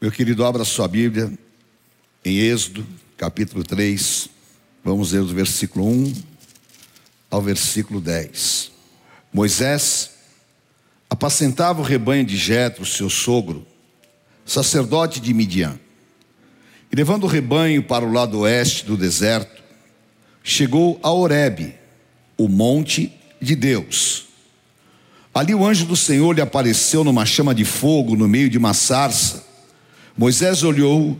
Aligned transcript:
Meu 0.00 0.12
querido, 0.12 0.44
abra 0.44 0.64
sua 0.64 0.86
Bíblia 0.86 1.28
em 2.24 2.36
Êxodo, 2.36 2.86
capítulo 3.16 3.64
3. 3.64 4.28
Vamos 4.84 5.10
ler 5.10 5.22
do 5.22 5.34
versículo 5.34 5.88
1 5.88 6.14
ao 7.28 7.42
versículo 7.42 8.00
10. 8.00 8.70
Moisés 9.32 10.10
apacentava 11.10 11.80
o 11.80 11.84
rebanho 11.84 12.24
de 12.24 12.36
Jetro, 12.36 12.86
seu 12.86 13.10
sogro, 13.10 13.66
sacerdote 14.46 15.18
de 15.18 15.34
Midian. 15.34 15.80
E 16.92 16.94
levando 16.94 17.24
o 17.24 17.28
rebanho 17.28 17.82
para 17.82 18.04
o 18.04 18.12
lado 18.12 18.38
oeste 18.38 18.84
do 18.84 18.96
deserto, 18.96 19.60
chegou 20.44 21.00
a 21.02 21.10
Horebe, 21.10 21.74
o 22.36 22.46
monte 22.46 23.12
de 23.42 23.56
Deus. 23.56 24.26
Ali 25.34 25.56
o 25.56 25.66
anjo 25.66 25.86
do 25.86 25.96
Senhor 25.96 26.32
lhe 26.32 26.40
apareceu 26.40 27.02
numa 27.02 27.26
chama 27.26 27.52
de 27.52 27.64
fogo 27.64 28.14
no 28.14 28.28
meio 28.28 28.48
de 28.48 28.56
uma 28.56 28.72
sarça. 28.72 29.47
Moisés 30.18 30.64
olhou, 30.64 31.16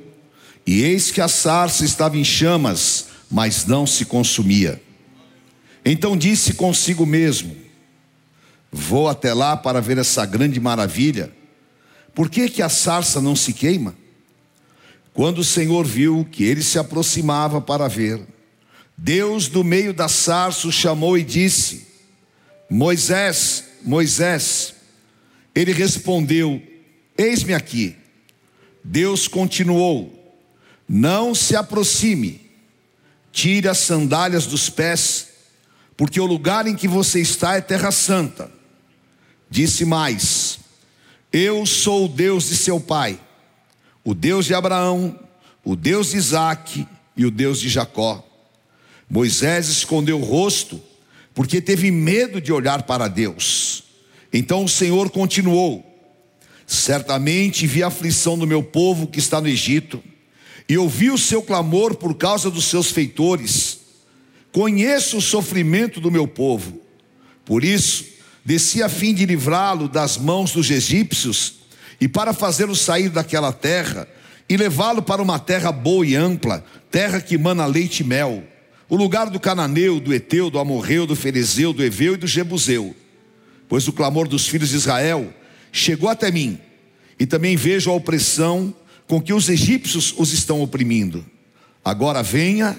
e 0.66 0.82
eis 0.82 1.12
que 1.12 1.20
a 1.20 1.28
sarça 1.28 1.84
estava 1.84 2.18
em 2.18 2.24
chamas, 2.24 3.06
mas 3.30 3.64
não 3.64 3.86
se 3.86 4.04
consumia. 4.04 4.82
Então 5.84 6.16
disse 6.16 6.54
consigo 6.54 7.06
mesmo: 7.06 7.56
Vou 8.72 9.06
até 9.08 9.32
lá 9.32 9.56
para 9.56 9.80
ver 9.80 9.98
essa 9.98 10.26
grande 10.26 10.58
maravilha. 10.58 11.32
Por 12.12 12.28
que, 12.28 12.48
que 12.48 12.60
a 12.60 12.68
sarça 12.68 13.20
não 13.20 13.36
se 13.36 13.52
queima? 13.52 13.94
Quando 15.14 15.38
o 15.38 15.44
Senhor 15.44 15.86
viu 15.86 16.26
que 16.30 16.42
ele 16.42 16.62
se 16.62 16.76
aproximava 16.76 17.60
para 17.60 17.86
ver, 17.86 18.20
Deus 18.96 19.46
do 19.46 19.62
meio 19.62 19.94
da 19.94 20.08
sarça 20.08 20.66
o 20.66 20.72
chamou 20.72 21.16
e 21.16 21.22
disse: 21.22 21.86
Moisés, 22.68 23.62
Moisés. 23.84 24.74
Ele 25.54 25.72
respondeu: 25.72 26.60
Eis-me 27.16 27.54
aqui. 27.54 27.96
Deus 28.88 29.28
continuou: 29.28 30.34
Não 30.88 31.34
se 31.34 31.54
aproxime, 31.54 32.40
tire 33.30 33.68
as 33.68 33.78
sandálias 33.78 34.46
dos 34.46 34.70
pés, 34.70 35.28
porque 35.94 36.18
o 36.18 36.24
lugar 36.24 36.66
em 36.66 36.74
que 36.74 36.88
você 36.88 37.20
está 37.20 37.56
é 37.56 37.60
terra 37.60 37.90
santa. 37.90 38.50
Disse 39.50 39.84
mais: 39.84 40.58
Eu 41.30 41.66
sou 41.66 42.06
o 42.06 42.08
Deus 42.08 42.48
de 42.48 42.56
seu 42.56 42.80
pai, 42.80 43.20
o 44.02 44.14
Deus 44.14 44.46
de 44.46 44.54
Abraão, 44.54 45.20
o 45.62 45.76
Deus 45.76 46.12
de 46.12 46.16
Isaque 46.16 46.88
e 47.14 47.26
o 47.26 47.30
Deus 47.30 47.60
de 47.60 47.68
Jacó. 47.68 48.24
Moisés 49.08 49.68
escondeu 49.68 50.18
o 50.18 50.24
rosto, 50.24 50.82
porque 51.34 51.60
teve 51.60 51.90
medo 51.90 52.40
de 52.40 52.54
olhar 52.54 52.84
para 52.84 53.06
Deus. 53.06 53.84
Então 54.32 54.64
o 54.64 54.68
Senhor 54.68 55.10
continuou: 55.10 55.84
Certamente 56.68 57.66
vi 57.66 57.82
a 57.82 57.86
aflição 57.86 58.38
do 58.38 58.46
meu 58.46 58.62
povo 58.62 59.06
que 59.06 59.18
está 59.18 59.40
no 59.40 59.48
Egito, 59.48 60.04
e 60.68 60.76
ouvi 60.76 61.10
o 61.10 61.16
seu 61.16 61.40
clamor 61.40 61.94
por 61.94 62.14
causa 62.14 62.50
dos 62.50 62.66
seus 62.66 62.90
feitores. 62.90 63.78
Conheço 64.52 65.16
o 65.16 65.22
sofrimento 65.22 65.98
do 65.98 66.10
meu 66.10 66.28
povo, 66.28 66.78
por 67.42 67.64
isso 67.64 68.04
desci 68.44 68.82
a 68.82 68.88
fim 68.90 69.14
de 69.14 69.24
livrá-lo 69.24 69.88
das 69.88 70.18
mãos 70.18 70.52
dos 70.52 70.70
egípcios 70.70 71.54
e 71.98 72.06
para 72.06 72.34
fazê-lo 72.34 72.76
sair 72.76 73.08
daquela 73.08 73.50
terra 73.50 74.06
e 74.46 74.54
levá-lo 74.54 75.00
para 75.00 75.22
uma 75.22 75.38
terra 75.38 75.72
boa 75.72 76.06
e 76.06 76.14
ampla, 76.14 76.62
terra 76.90 77.18
que 77.18 77.38
mana 77.38 77.64
leite 77.64 78.00
e 78.00 78.04
mel, 78.04 78.44
o 78.90 78.96
lugar 78.96 79.30
do 79.30 79.40
cananeu, 79.40 79.98
do 79.98 80.12
eteu, 80.12 80.50
do 80.50 80.58
amorreu, 80.58 81.06
do 81.06 81.16
ferezeu, 81.16 81.72
do 81.72 81.82
eveu 81.82 82.12
e 82.12 82.18
do 82.18 82.26
jebuseu. 82.26 82.94
Pois 83.66 83.88
o 83.88 83.92
clamor 83.92 84.28
dos 84.28 84.46
filhos 84.46 84.68
de 84.68 84.76
Israel 84.76 85.32
chegou 85.72 86.08
até 86.08 86.30
mim, 86.30 86.58
e 87.18 87.26
também 87.26 87.56
vejo 87.56 87.90
a 87.90 87.94
opressão 87.94 88.74
com 89.06 89.20
que 89.20 89.32
os 89.32 89.48
egípcios 89.48 90.14
os 90.16 90.32
estão 90.32 90.60
oprimindo. 90.60 91.24
Agora 91.84 92.22
venha, 92.22 92.78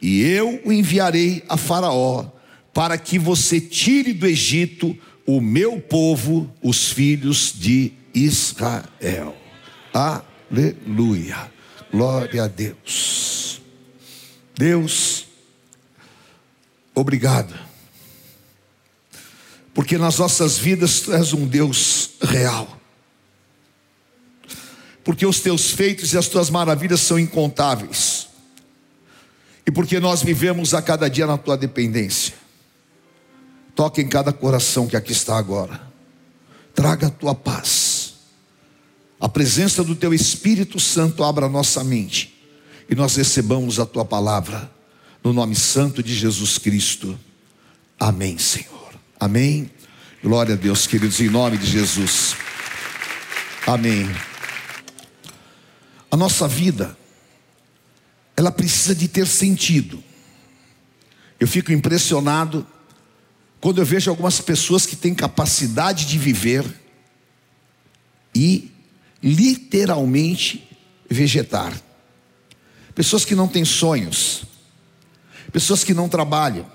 e 0.00 0.22
eu 0.22 0.60
o 0.64 0.72
enviarei 0.72 1.44
a 1.48 1.56
Faraó, 1.56 2.26
para 2.72 2.98
que 2.98 3.18
você 3.18 3.60
tire 3.60 4.12
do 4.12 4.26
Egito 4.26 4.96
o 5.26 5.40
meu 5.40 5.80
povo, 5.80 6.52
os 6.62 6.90
filhos 6.90 7.52
de 7.54 7.92
Israel. 8.14 9.36
Aleluia. 9.92 11.52
Glória 11.90 12.44
a 12.44 12.48
Deus. 12.48 13.60
Deus, 14.56 15.26
obrigado. 16.94 17.54
Porque 19.72 19.96
nas 19.96 20.18
nossas 20.18 20.58
vidas 20.58 21.00
tu 21.00 21.12
és 21.12 21.32
um 21.32 21.46
Deus 21.46 22.07
real. 22.28 22.78
Porque 25.02 25.24
os 25.24 25.40
teus 25.40 25.70
feitos 25.70 26.12
e 26.12 26.18
as 26.18 26.28
tuas 26.28 26.50
maravilhas 26.50 27.00
são 27.00 27.18
incontáveis. 27.18 28.28
E 29.66 29.70
porque 29.70 29.98
nós 29.98 30.22
vivemos 30.22 30.74
a 30.74 30.82
cada 30.82 31.08
dia 31.08 31.26
na 31.26 31.38
tua 31.38 31.56
dependência. 31.56 32.34
Toque 33.74 34.00
em 34.00 34.08
cada 34.08 34.32
coração 34.32 34.86
que 34.86 34.96
aqui 34.96 35.12
está 35.12 35.38
agora. 35.38 35.80
Traga 36.74 37.06
a 37.08 37.10
tua 37.10 37.34
paz. 37.34 38.14
A 39.20 39.28
presença 39.28 39.82
do 39.82 39.96
teu 39.96 40.14
Espírito 40.14 40.78
Santo 40.78 41.24
abra 41.24 41.46
a 41.46 41.48
nossa 41.48 41.82
mente 41.82 42.38
e 42.88 42.94
nós 42.94 43.16
recebamos 43.16 43.80
a 43.80 43.86
tua 43.86 44.04
palavra 44.04 44.70
no 45.22 45.32
nome 45.32 45.54
santo 45.54 46.02
de 46.02 46.14
Jesus 46.14 46.56
Cristo. 46.58 47.18
Amém, 47.98 48.38
Senhor. 48.38 48.94
Amém. 49.18 49.70
Glória 50.20 50.54
a 50.54 50.56
Deus, 50.56 50.84
queridos, 50.84 51.20
em 51.20 51.28
nome 51.28 51.56
de 51.56 51.66
Jesus. 51.66 52.34
Amém. 53.64 54.04
A 56.10 56.16
nossa 56.16 56.48
vida 56.48 56.98
ela 58.36 58.50
precisa 58.50 58.96
de 58.96 59.06
ter 59.06 59.28
sentido. 59.28 60.02
Eu 61.38 61.46
fico 61.46 61.70
impressionado 61.70 62.66
quando 63.60 63.80
eu 63.80 63.86
vejo 63.86 64.10
algumas 64.10 64.40
pessoas 64.40 64.84
que 64.84 64.96
têm 64.96 65.14
capacidade 65.14 66.04
de 66.04 66.18
viver 66.18 66.64
e 68.34 68.72
literalmente 69.22 70.68
vegetar. 71.08 71.80
Pessoas 72.92 73.24
que 73.24 73.36
não 73.36 73.46
têm 73.46 73.64
sonhos, 73.64 74.42
pessoas 75.52 75.84
que 75.84 75.94
não 75.94 76.08
trabalham, 76.08 76.68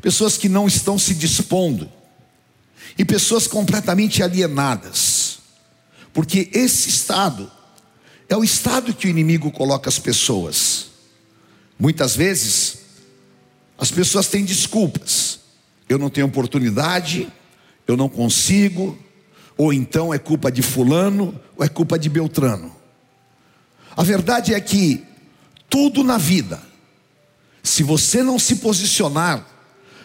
pessoas 0.00 0.38
que 0.38 0.48
não 0.48 0.68
estão 0.68 0.96
se 0.96 1.14
dispondo, 1.14 1.97
e 2.98 3.04
pessoas 3.04 3.46
completamente 3.46 4.22
alienadas, 4.22 5.38
porque 6.12 6.50
esse 6.52 6.90
estado 6.90 7.50
é 8.28 8.36
o 8.36 8.44
estado 8.44 8.92
que 8.92 9.06
o 9.06 9.10
inimigo 9.10 9.50
coloca 9.50 9.88
as 9.88 9.98
pessoas. 9.98 10.88
Muitas 11.78 12.16
vezes, 12.16 12.78
as 13.78 13.90
pessoas 13.90 14.26
têm 14.26 14.44
desculpas 14.44 15.38
eu 15.88 15.98
não 15.98 16.10
tenho 16.10 16.26
oportunidade, 16.26 17.32
eu 17.86 17.96
não 17.96 18.08
consigo, 18.08 18.98
ou 19.56 19.72
então 19.72 20.12
é 20.12 20.18
culpa 20.18 20.52
de 20.52 20.60
Fulano, 20.60 21.38
ou 21.56 21.64
é 21.64 21.68
culpa 21.68 21.98
de 21.98 22.08
Beltrano. 22.08 22.76
A 23.96 24.02
verdade 24.02 24.52
é 24.52 24.60
que 24.60 25.04
tudo 25.68 26.04
na 26.04 26.18
vida, 26.18 26.62
se 27.62 27.82
você 27.82 28.22
não 28.22 28.38
se 28.38 28.56
posicionar, 28.56 29.46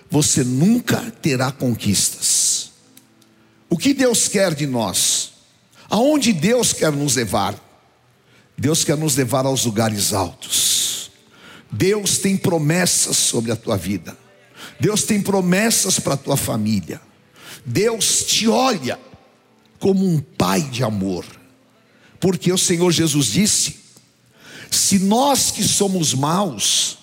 você 0.10 0.44
nunca 0.44 0.98
terá 1.22 1.52
conquistas. 1.52 2.53
O 3.74 3.76
que 3.76 3.92
Deus 3.92 4.28
quer 4.28 4.54
de 4.54 4.68
nós? 4.68 5.32
Aonde 5.90 6.32
Deus 6.32 6.74
quer 6.74 6.92
nos 6.92 7.16
levar? 7.16 7.56
Deus 8.56 8.84
quer 8.84 8.96
nos 8.96 9.16
levar 9.16 9.48
aos 9.48 9.66
lugares 9.66 10.14
altos. 10.14 11.10
Deus 11.72 12.20
tem 12.20 12.38
promessas 12.38 13.18
sobre 13.18 13.52
a 13.52 13.56
tua 13.56 13.76
vida. 13.76 14.16
Deus 14.80 15.02
tem 15.06 15.20
promessas 15.20 16.00
para 16.00 16.14
a 16.14 16.18
tua 16.18 16.38
família. 16.38 17.02
Deus 17.66 18.24
te 18.26 18.48
olha 18.48 19.00
como 19.80 20.06
um 20.06 20.20
pai 20.20 20.62
de 20.62 20.84
amor. 20.84 21.26
Porque 22.20 22.54
o 22.54 22.60
Senhor 22.60 22.92
Jesus 22.92 23.26
disse: 23.26 23.78
se 24.70 25.00
nós 25.00 25.50
que 25.50 25.64
somos 25.64 26.14
maus, 26.14 27.00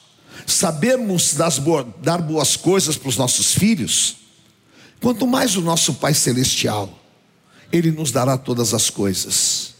sabemos 0.46 1.34
dar 1.34 2.22
boas 2.22 2.54
coisas 2.54 2.96
para 2.96 3.08
os 3.08 3.16
nossos 3.16 3.54
filhos, 3.54 4.20
quanto 5.00 5.26
mais 5.26 5.56
o 5.56 5.60
nosso 5.60 5.94
Pai 5.94 6.14
Celestial, 6.14 6.98
Ele 7.72 7.90
nos 7.90 8.12
dará 8.12 8.36
todas 8.36 8.74
as 8.74 8.90
coisas. 8.90 9.74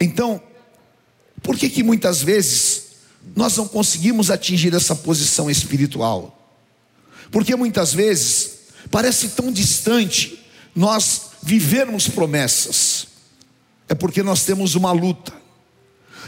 Então, 0.00 0.40
por 1.42 1.56
que 1.56 1.68
que 1.68 1.82
muitas 1.82 2.22
vezes 2.22 2.82
nós 3.34 3.56
não 3.56 3.68
conseguimos 3.68 4.30
atingir 4.30 4.74
essa 4.74 4.94
posição 4.94 5.50
espiritual? 5.50 6.32
Porque 7.30 7.54
muitas 7.54 7.92
vezes 7.92 8.58
parece 8.90 9.30
tão 9.30 9.52
distante 9.52 10.38
nós 10.74 11.22
vivermos 11.42 12.08
promessas. 12.08 13.06
É 13.88 13.94
porque 13.94 14.22
nós 14.22 14.44
temos 14.44 14.74
uma 14.74 14.92
luta. 14.92 15.32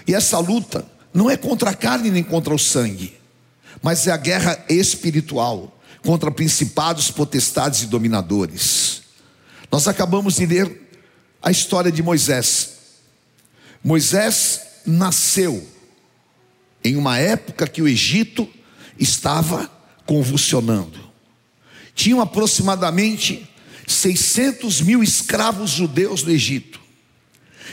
E 0.07 0.15
essa 0.15 0.39
luta 0.39 0.87
não 1.13 1.29
é 1.29 1.37
contra 1.37 1.71
a 1.71 1.75
carne 1.75 2.11
nem 2.11 2.23
contra 2.23 2.55
o 2.55 2.59
sangue, 2.59 3.15
mas 3.83 4.07
é 4.07 4.13
a 4.13 4.17
guerra 4.17 4.65
espiritual 4.69 5.78
contra 6.03 6.31
principados, 6.31 7.11
potestades 7.11 7.83
e 7.83 7.87
dominadores. 7.87 9.03
Nós 9.71 9.87
acabamos 9.87 10.37
de 10.37 10.47
ler 10.47 10.89
a 11.43 11.51
história 11.51 11.93
de 11.93 12.03
Moisés. 12.03 12.79
Moisés 13.83 14.61
nasceu 14.87 15.67
em 16.83 16.97
uma 16.97 17.19
época 17.19 17.67
que 17.67 17.83
o 17.83 17.89
Egito 17.89 18.49
estava 18.99 19.71
convulsionando. 20.07 20.99
Tinham 21.95 22.21
aproximadamente 22.21 23.49
600 23.87 24.81
mil 24.81 25.03
escravos 25.03 25.71
judeus 25.71 26.23
no 26.23 26.31
Egito. 26.31 26.81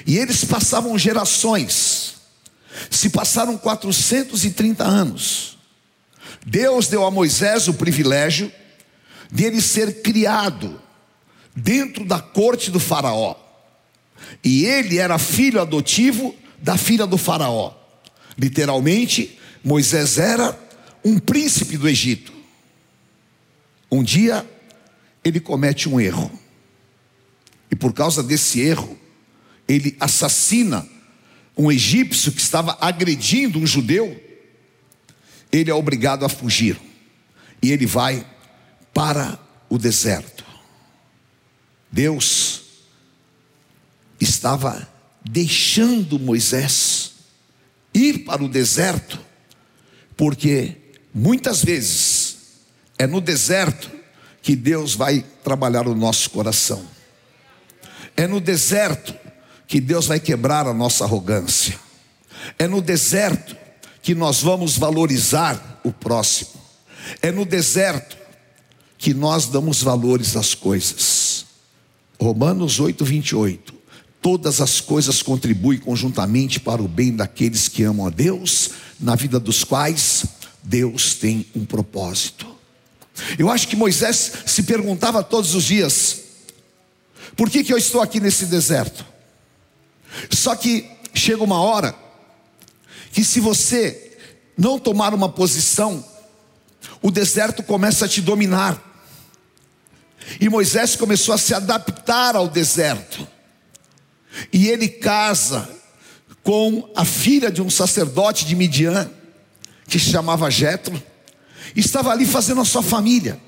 E 0.05 0.17
eles 0.17 0.43
passavam 0.43 0.97
gerações. 0.97 2.15
Se 2.89 3.09
passaram 3.09 3.57
430 3.57 4.83
anos. 4.83 5.54
Deus 6.45 6.87
deu 6.87 7.03
a 7.03 7.09
Moisés 7.09 7.67
o 7.67 7.73
privilégio 7.73 8.51
de 9.31 9.43
ele 9.43 9.59
ser 9.59 10.03
criado 10.03 10.79
dentro 11.55 12.05
da 12.05 12.19
corte 12.19 12.69
do 12.69 12.79
Faraó. 12.79 13.35
E 14.43 14.65
ele 14.65 14.97
era 14.99 15.17
filho 15.17 15.59
adotivo 15.59 16.35
da 16.61 16.77
filha 16.77 17.07
do 17.07 17.17
Faraó. 17.17 17.73
Literalmente, 18.37 19.39
Moisés 19.63 20.17
era 20.17 20.57
um 21.03 21.17
príncipe 21.17 21.77
do 21.77 21.89
Egito. 21.89 22.31
Um 23.89 24.03
dia, 24.03 24.47
ele 25.23 25.39
comete 25.39 25.89
um 25.89 25.99
erro. 25.99 26.31
E 27.71 27.75
por 27.75 27.93
causa 27.93 28.21
desse 28.21 28.61
erro, 28.61 28.97
ele 29.67 29.95
assassina 29.99 30.87
um 31.57 31.71
egípcio 31.71 32.31
que 32.31 32.41
estava 32.41 32.77
agredindo 32.79 33.59
um 33.59 33.65
judeu. 33.65 34.21
Ele 35.55 35.71
é 35.71 35.73
obrigado 35.73 36.25
a 36.25 36.29
fugir. 36.29 36.77
E 37.61 37.71
ele 37.71 37.85
vai 37.85 38.25
para 38.93 39.39
o 39.69 39.77
deserto. 39.77 40.43
Deus 41.89 42.63
estava 44.19 44.87
deixando 45.23 46.19
Moisés 46.19 47.13
ir 47.93 48.25
para 48.25 48.43
o 48.43 48.49
deserto, 48.49 49.17
porque 50.17 50.75
muitas 51.13 51.63
vezes 51.63 52.37
é 52.97 53.07
no 53.07 53.21
deserto 53.21 53.89
que 54.41 54.57
Deus 54.57 54.93
vai 54.93 55.25
trabalhar 55.41 55.87
o 55.87 55.95
nosso 55.95 56.29
coração. 56.31 56.85
É 58.17 58.27
no 58.27 58.41
deserto 58.41 59.15
que 59.67 59.79
Deus 59.79 60.05
vai 60.05 60.19
quebrar 60.19 60.67
a 60.67 60.73
nossa 60.73 61.05
arrogância. 61.05 61.79
É 62.59 62.67
no 62.67 62.81
deserto 62.81 63.64
que 64.05 64.13
nós 64.13 64.39
vamos 64.39 64.77
valorizar 64.77 65.81
o 65.83 65.91
próximo. 65.91 66.61
É 67.23 67.31
no 67.31 67.43
deserto 67.43 68.15
que 68.99 69.15
nós 69.15 69.47
damos 69.47 69.81
valores 69.81 70.35
às 70.35 70.53
coisas. 70.53 71.47
Romanos 72.21 72.79
8, 72.79 73.03
28. 73.03 73.73
Todas 74.21 74.61
as 74.61 74.79
coisas 74.79 75.23
contribuem 75.23 75.79
conjuntamente 75.79 76.59
para 76.59 76.83
o 76.83 76.87
bem 76.87 77.15
daqueles 77.15 77.67
que 77.67 77.81
amam 77.81 78.05
a 78.05 78.11
Deus, 78.11 78.69
na 78.99 79.15
vida 79.15 79.39
dos 79.39 79.63
quais 79.63 80.25
Deus 80.61 81.15
tem 81.15 81.47
um 81.55 81.65
propósito. 81.65 82.45
Eu 83.39 83.49
acho 83.49 83.67
que 83.67 83.75
Moisés 83.75 84.33
se 84.45 84.61
perguntava 84.61 85.23
todos 85.23 85.55
os 85.55 85.63
dias: 85.63 86.19
por 87.35 87.49
que, 87.49 87.63
que 87.63 87.73
eu 87.73 87.77
estou 87.77 88.03
aqui 88.03 88.19
nesse 88.19 88.45
deserto? 88.45 89.03
Só 90.29 90.55
que 90.55 90.87
chega 91.11 91.43
uma 91.43 91.59
hora 91.59 92.04
que, 93.15 93.23
se 93.23 93.39
você 93.39 94.17
não 94.57 94.77
tomar 94.77 95.13
uma 95.13 95.29
posição, 95.29 96.05
o 97.01 97.09
deserto 97.09 97.63
começa 97.63 98.03
a 98.03 98.09
te 98.09 98.21
dominar. 98.21 98.77
E 100.37 100.49
Moisés 100.49 100.97
começou 100.97 101.33
a 101.33 101.37
se 101.37 101.53
adaptar 101.53 102.35
ao 102.35 102.49
deserto. 102.49 103.25
E 104.51 104.67
ele 104.67 104.89
casa 104.89 105.69
com 106.43 106.91
a 106.93 107.05
filha 107.05 107.49
de 107.49 107.61
um 107.61 107.69
sacerdote 107.69 108.43
de 108.43 108.53
Midian, 108.53 109.09
que 109.87 109.97
se 109.97 110.11
chamava 110.11 110.51
Jetro, 110.51 111.01
estava 111.73 112.11
ali 112.11 112.25
fazendo 112.25 112.59
a 112.59 112.65
sua 112.65 112.83
família. 112.83 113.39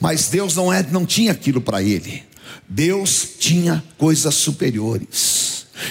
Mas 0.00 0.28
Deus 0.28 0.56
não, 0.56 0.72
é, 0.72 0.82
não 0.84 1.04
tinha 1.04 1.32
aquilo 1.32 1.60
para 1.60 1.82
ele. 1.82 2.24
Deus 2.66 3.28
tinha 3.38 3.84
coisas 3.98 4.34
superiores. 4.34 5.43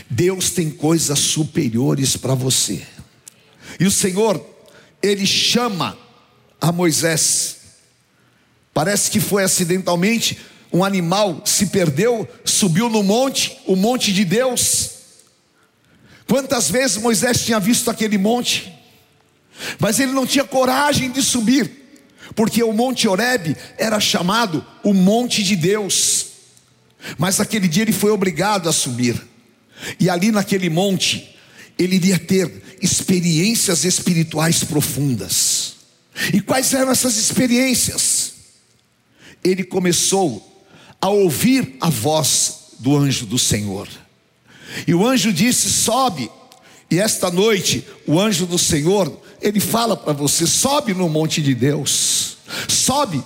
Deus 0.10 0.52
tem 0.52 0.70
coisas 0.70 1.20
superiores 1.20 2.16
para 2.18 2.34
você. 2.34 2.86
E 3.80 3.86
o 3.86 3.92
Senhor, 3.92 4.44
ele 5.02 5.26
chama 5.26 5.98
a 6.60 6.72
Moisés. 6.72 7.58
Parece 8.74 9.12
que 9.12 9.20
foi 9.20 9.44
acidentalmente, 9.44 10.40
um 10.72 10.84
animal 10.84 11.42
se 11.46 11.68
perdeu, 11.68 12.28
subiu 12.44 12.90
no 12.90 13.04
monte, 13.04 13.60
o 13.68 13.76
monte 13.76 14.12
de 14.12 14.26
Deus. 14.26 14.90
Quantas 16.28 16.70
vezes 16.70 16.98
Moisés 16.98 17.46
tinha 17.46 17.60
visto 17.60 17.92
aquele 17.92 18.18
monte, 18.18 18.74
mas 19.80 20.00
ele 20.00 20.14
não 20.14 20.26
tinha 20.26 20.44
coragem 20.44 21.12
de 21.12 21.22
subir, 21.22 21.70
porque 22.34 22.64
o 22.64 22.74
monte 22.74 23.08
Horebe 23.08 23.56
era 23.78 24.00
chamado 24.00 24.66
o 24.84 24.94
monte 24.94 25.44
de 25.44 25.56
Deus. 25.56 26.28
Mas 27.18 27.40
aquele 27.40 27.68
dia 27.68 27.84
ele 27.84 27.92
foi 27.92 28.12
obrigado 28.12 28.68
a 28.68 28.74
subir. 28.74 29.22
E 30.00 30.10
ali 30.10 30.32
naquele 30.32 30.70
monte, 30.70 31.36
ele 31.78 31.96
iria 31.96 32.20
ter 32.20 32.78
experiências 32.82 33.84
espirituais 33.84 34.64
profundas. 34.64 35.76
E 36.34 36.42
quais 36.42 36.74
eram 36.74 36.92
essas 36.92 37.18
experiências? 37.18 38.34
Ele 39.44 39.64
começou 39.64 40.66
a 41.02 41.10
ouvir 41.10 41.76
a 41.82 41.90
voz 41.90 42.56
do 42.80 42.96
anjo 42.96 43.26
do 43.26 43.40
Senhor. 43.40 43.88
E 44.88 44.94
o 44.94 45.06
anjo 45.06 45.34
disse: 45.34 45.70
Sobe. 45.70 46.30
E 46.90 47.00
esta 47.00 47.32
noite, 47.32 47.84
o 48.06 48.20
anjo 48.20 48.46
do 48.46 48.60
Senhor, 48.60 49.20
ele 49.42 49.60
fala 49.60 49.98
para 49.98 50.14
você: 50.14 50.48
sobe 50.48 50.94
no 50.94 51.10
monte 51.10 51.42
de 51.42 51.54
Deus, 51.54 52.38
sobe, 52.68 53.24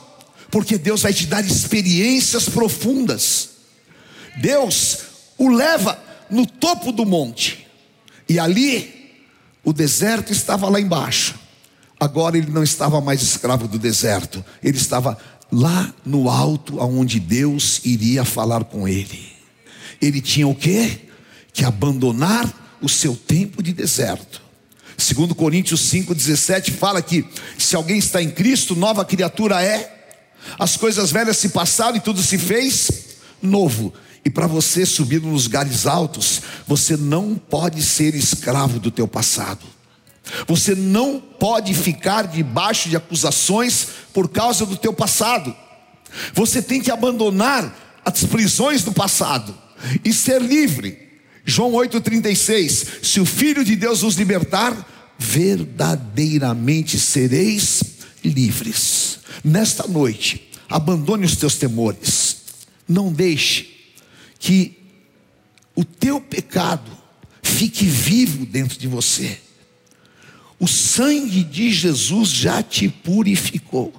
porque 0.50 0.78
Deus 0.78 1.02
vai 1.02 1.14
te 1.14 1.28
dar 1.28 1.46
experiências 1.46 2.50
profundas. 2.50 3.50
Deus 4.38 5.00
o 5.38 5.50
leva 5.50 6.02
no 6.30 6.46
topo 6.46 6.92
do 6.92 7.06
monte, 7.06 7.68
e 8.30 8.40
ali, 8.40 8.94
o 9.64 9.72
deserto 9.72 10.32
estava 10.32 10.70
lá 10.70 10.80
embaixo. 10.80 11.36
Agora 12.00 12.38
ele 12.38 12.52
não 12.52 12.64
estava 12.64 13.02
mais 13.02 13.22
escravo 13.22 13.68
do 13.68 13.80
deserto, 13.80 14.44
ele 14.64 14.78
estava 14.78 15.18
lá 15.52 15.94
no 16.06 16.30
alto 16.30 16.80
aonde 16.80 17.20
Deus 17.20 17.82
iria 17.84 18.24
falar 18.24 18.64
com 18.66 18.88
ele. 18.88 19.32
Ele 20.02 20.22
tinha 20.22 20.48
o 20.48 20.54
quê? 20.54 21.10
Que 21.52 21.66
abandonar 21.66 22.78
o 22.82 22.88
seu 22.88 23.16
tempo 23.16 23.64
de 23.64 23.74
deserto. 23.74 24.42
Segundo 24.98 25.34
Coríntios 25.34 25.82
5:17 25.82 26.72
fala 26.72 27.02
que 27.02 27.26
se 27.58 27.76
alguém 27.76 27.98
está 27.98 28.22
em 28.22 28.30
Cristo, 28.30 28.76
nova 28.76 29.06
criatura 29.06 29.64
é. 29.64 29.96
As 30.58 30.78
coisas 30.78 31.12
velhas 31.12 31.38
se 31.38 31.50
passaram 31.50 31.98
e 31.98 32.00
tudo 32.00 32.22
se 32.22 32.38
fez 32.38 32.90
novo. 33.42 33.94
E 34.28 34.30
para 34.30 34.46
você 34.46 34.86
subir 34.86 35.22
nos 35.22 35.46
lugares 35.46 35.88
altos, 35.88 36.42
você 36.68 36.98
não 36.98 37.36
pode 37.36 37.82
ser 37.82 38.14
escravo 38.14 38.78
do 38.78 38.92
teu 38.92 39.08
passado. 39.08 39.66
Você 40.46 40.76
não 40.76 41.18
pode 41.18 41.74
ficar 41.74 42.28
debaixo 42.28 42.90
de 42.90 42.98
acusações 42.98 43.88
por 44.14 44.28
causa 44.28 44.66
do 44.66 44.76
teu 44.76 44.92
passado. 44.92 45.56
Você 46.34 46.62
tem 46.62 46.82
que 46.82 46.92
abandonar 46.92 48.02
as 48.04 48.26
prisões 48.26 48.84
do 48.84 48.92
passado 48.92 49.58
e 50.04 50.12
ser 50.12 50.42
livre. 50.42 51.08
João 51.46 51.72
8:36, 51.72 52.86
se 53.02 53.22
o 53.22 53.26
filho 53.26 53.64
de 53.64 53.78
Deus 53.78 54.04
os 54.04 54.16
libertar, 54.16 55.16
verdadeiramente 55.18 57.00
sereis 57.00 57.82
livres. 58.26 59.20
Nesta 59.42 59.88
noite, 59.88 60.50
abandone 60.68 61.26
os 61.26 61.38
teus 61.38 61.56
temores. 61.56 62.36
Não 62.90 63.10
deixe 63.10 63.77
que 64.40 64.78
o 65.76 65.84
teu 65.84 66.20
pecado 66.20 66.92
fique 67.42 67.86
vivo 67.86 68.46
dentro 68.46 68.78
de 68.78 68.88
você. 68.88 69.40
O 70.60 70.68
sangue 70.68 71.44
de 71.44 71.72
Jesus 71.72 72.30
já 72.30 72.64
te 72.64 72.90
purificou. 72.90 73.94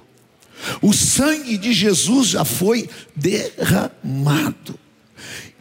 O 0.81 0.93
sangue 0.93 1.57
de 1.57 1.71
Jesus 1.73 2.29
já 2.29 2.43
foi 2.43 2.89
derramado. 3.15 4.77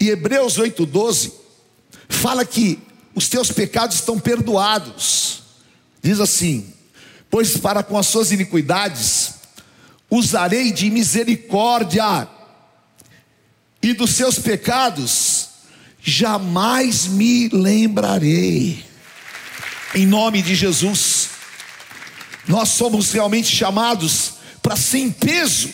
E 0.01 0.09
Hebreus 0.09 0.59
8:12 0.59 1.33
fala 2.09 2.45
que 2.45 2.79
os 3.15 3.29
teus 3.29 3.51
pecados 3.53 3.97
estão 3.97 4.19
perdoados. 4.19 5.43
Diz 6.03 6.21
assim: 6.21 6.73
Pois 7.31 7.57
para 7.57 7.83
com 7.83 7.97
as 7.97 8.07
suas 8.07 8.33
iniquidades 8.33 9.35
usarei 10.11 10.73
de 10.73 10.91
misericórdia, 10.91 12.29
e 13.83 13.93
dos 13.93 14.11
seus 14.11 14.39
pecados 14.39 15.49
jamais 16.01 17.07
me 17.07 17.49
lembrarei 17.49 18.85
em 19.95 20.07
nome 20.07 20.43
de 20.43 20.55
Jesus. 20.55 21.31
Nós 22.47 22.71
somos 22.71 23.13
realmente 23.13 23.55
chamados 23.55 24.35
para, 24.63 24.77
sem 24.77 25.11
peso, 25.11 25.71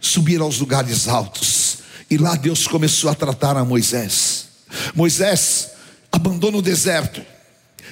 subir 0.00 0.40
aos 0.40 0.58
lugares 0.58 1.08
altos. 1.08 1.78
E 2.10 2.16
lá 2.18 2.34
Deus 2.34 2.66
começou 2.66 3.10
a 3.10 3.14
tratar 3.14 3.56
a 3.56 3.64
Moisés. 3.64 4.48
Moisés, 4.94 5.70
abandone 6.10 6.58
o 6.58 6.62
deserto, 6.62 7.24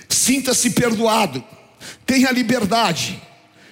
sinta-se 0.09 0.71
perdoado, 0.71 1.43
tenha 2.07 2.31
liberdade, 2.31 3.21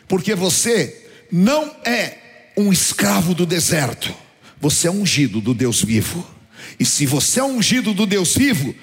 porque 0.07 0.35
você 0.35 1.07
não 1.31 1.75
é 1.85 2.53
um 2.57 2.73
escravo 2.73 3.35
do 3.35 3.45
deserto, 3.45 4.15
você 4.61 4.89
é 4.89 4.91
ungido 4.91 5.41
do 5.41 5.55
Deus 5.55 5.83
vivo. 5.83 6.27
E 6.79 6.85
se 6.85 7.07
você 7.07 7.41
é 7.41 7.45
ungido 7.45 7.95
do 7.95 8.07
Deus 8.07 8.37
vivo, 8.37 8.75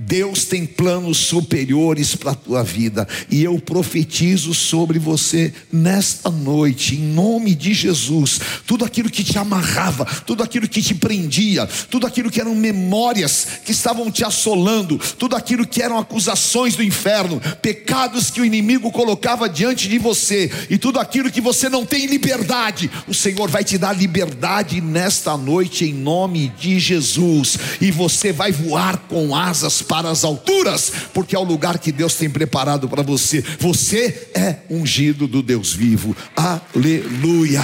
Deus 0.00 0.44
tem 0.44 0.64
planos 0.64 1.18
superiores 1.18 2.14
para 2.14 2.30
a 2.30 2.34
tua 2.34 2.62
vida, 2.62 3.06
e 3.28 3.42
eu 3.42 3.58
profetizo 3.58 4.54
sobre 4.54 4.96
você 4.96 5.52
nesta 5.72 6.30
noite, 6.30 6.94
em 6.94 7.00
nome 7.00 7.52
de 7.52 7.74
Jesus. 7.74 8.40
Tudo 8.64 8.84
aquilo 8.84 9.10
que 9.10 9.24
te 9.24 9.36
amarrava, 9.38 10.04
tudo 10.24 10.44
aquilo 10.44 10.68
que 10.68 10.80
te 10.80 10.94
prendia, 10.94 11.68
tudo 11.90 12.06
aquilo 12.06 12.30
que 12.30 12.40
eram 12.40 12.54
memórias 12.54 13.48
que 13.64 13.72
estavam 13.72 14.08
te 14.08 14.24
assolando, 14.24 14.98
tudo 15.18 15.34
aquilo 15.34 15.66
que 15.66 15.82
eram 15.82 15.98
acusações 15.98 16.76
do 16.76 16.84
inferno, 16.84 17.40
pecados 17.60 18.30
que 18.30 18.40
o 18.40 18.44
inimigo 18.44 18.92
colocava 18.92 19.48
diante 19.48 19.88
de 19.88 19.98
você, 19.98 20.48
e 20.70 20.78
tudo 20.78 21.00
aquilo 21.00 21.30
que 21.30 21.40
você 21.40 21.68
não 21.68 21.84
tem 21.84 22.06
liberdade, 22.06 22.88
o 23.08 23.14
Senhor 23.14 23.50
vai 23.50 23.64
te 23.64 23.76
dar 23.76 23.92
liberdade 23.92 24.80
nesta 24.80 25.36
noite, 25.36 25.86
em 25.86 25.92
nome 25.92 26.52
de 26.56 26.78
Jesus, 26.78 27.58
e 27.80 27.90
você 27.90 28.32
vai 28.32 28.52
voar 28.52 28.96
com 29.08 29.34
asas 29.34 29.87
para 29.88 30.10
as 30.10 30.22
alturas, 30.22 30.92
porque 31.14 31.34
é 31.34 31.38
o 31.38 31.42
lugar 31.42 31.78
que 31.78 31.90
Deus 31.90 32.14
tem 32.14 32.28
preparado 32.28 32.88
para 32.88 33.02
você. 33.02 33.42
Você 33.58 34.30
é 34.34 34.58
ungido 34.70 35.26
do 35.26 35.42
Deus 35.42 35.72
vivo. 35.72 36.14
Aleluia. 36.36 37.62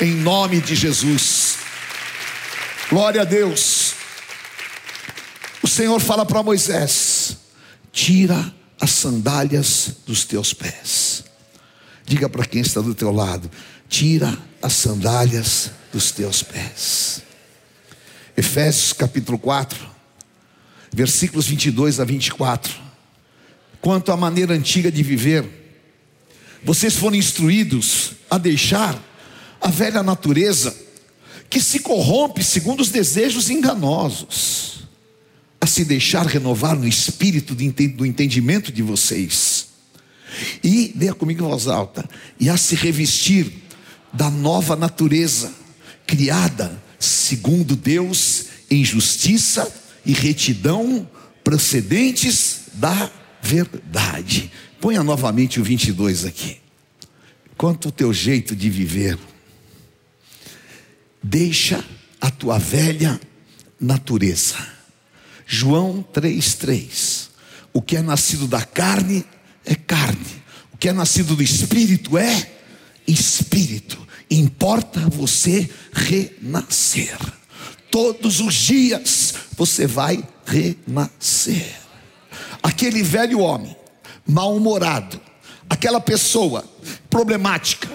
Em 0.00 0.10
nome 0.10 0.60
de 0.60 0.74
Jesus. 0.74 1.58
Glória 2.90 3.22
a 3.22 3.24
Deus. 3.24 3.94
O 5.62 5.68
Senhor 5.68 6.00
fala 6.00 6.26
para 6.26 6.42
Moisés: 6.42 7.36
tira 7.92 8.52
as 8.80 8.90
sandálias 8.90 9.92
dos 10.06 10.24
teus 10.24 10.52
pés. 10.52 11.22
Diga 12.04 12.28
para 12.28 12.44
quem 12.44 12.60
está 12.60 12.80
do 12.80 12.94
teu 12.94 13.12
lado: 13.12 13.48
tira 13.88 14.36
as 14.60 14.72
sandálias 14.72 15.70
dos 15.92 16.10
teus 16.10 16.42
pés. 16.42 17.22
Efésios 18.36 18.92
capítulo 18.92 19.38
4 19.38 19.89
versículos 20.92 21.46
22 21.46 22.00
a 22.00 22.04
24. 22.04 22.72
Quanto 23.80 24.12
à 24.12 24.16
maneira 24.16 24.54
antiga 24.54 24.90
de 24.90 25.02
viver, 25.02 25.44
vocês 26.62 26.94
foram 26.96 27.16
instruídos 27.16 28.12
a 28.30 28.36
deixar 28.36 28.98
a 29.60 29.68
velha 29.68 30.02
natureza, 30.02 30.74
que 31.48 31.60
se 31.60 31.80
corrompe 31.80 32.44
segundo 32.44 32.80
os 32.80 32.90
desejos 32.90 33.50
enganosos, 33.50 34.80
a 35.60 35.66
se 35.66 35.84
deixar 35.84 36.26
renovar 36.26 36.76
no 36.76 36.86
espírito 36.86 37.54
do 37.54 38.06
entendimento 38.06 38.72
de 38.72 38.82
vocês, 38.82 39.68
e, 40.62 40.92
leia 40.96 41.12
comigo 41.14 41.44
em 41.44 41.48
voz 41.48 41.66
alta, 41.66 42.08
e 42.38 42.48
a 42.48 42.56
se 42.56 42.74
revestir 42.74 43.52
da 44.12 44.30
nova 44.30 44.76
natureza, 44.76 45.52
criada 46.06 46.80
segundo 46.98 47.74
Deus 47.74 48.46
em 48.70 48.84
justiça 48.84 49.79
e 50.04 50.12
retidão 50.12 51.08
procedentes 51.42 52.62
da 52.74 53.10
verdade. 53.42 54.50
Ponha 54.80 55.02
novamente 55.02 55.60
o 55.60 55.64
22 55.64 56.24
aqui. 56.24 56.58
Quanto 57.56 57.88
o 57.88 57.92
teu 57.92 58.12
jeito 58.12 58.56
de 58.56 58.70
viver, 58.70 59.18
deixa 61.22 61.84
a 62.20 62.30
tua 62.30 62.58
velha 62.58 63.20
natureza. 63.78 64.56
João 65.46 66.04
3,3. 66.14 67.28
O 67.72 67.82
que 67.82 67.96
é 67.96 68.02
nascido 68.02 68.46
da 68.46 68.62
carne 68.62 69.24
é 69.64 69.74
carne, 69.74 70.42
o 70.72 70.76
que 70.76 70.88
é 70.88 70.92
nascido 70.92 71.36
do 71.36 71.42
espírito 71.42 72.16
é 72.16 72.50
espírito. 73.06 74.06
Importa 74.30 75.00
você 75.08 75.68
renascer. 75.92 77.18
Todos 77.90 78.40
os 78.40 78.54
dias 78.54 79.34
você 79.60 79.86
vai 79.86 80.26
renascer. 80.46 81.76
Aquele 82.62 83.02
velho 83.02 83.40
homem, 83.40 83.76
mal-humorado, 84.26 85.20
aquela 85.68 86.00
pessoa 86.00 86.64
problemática, 87.10 87.86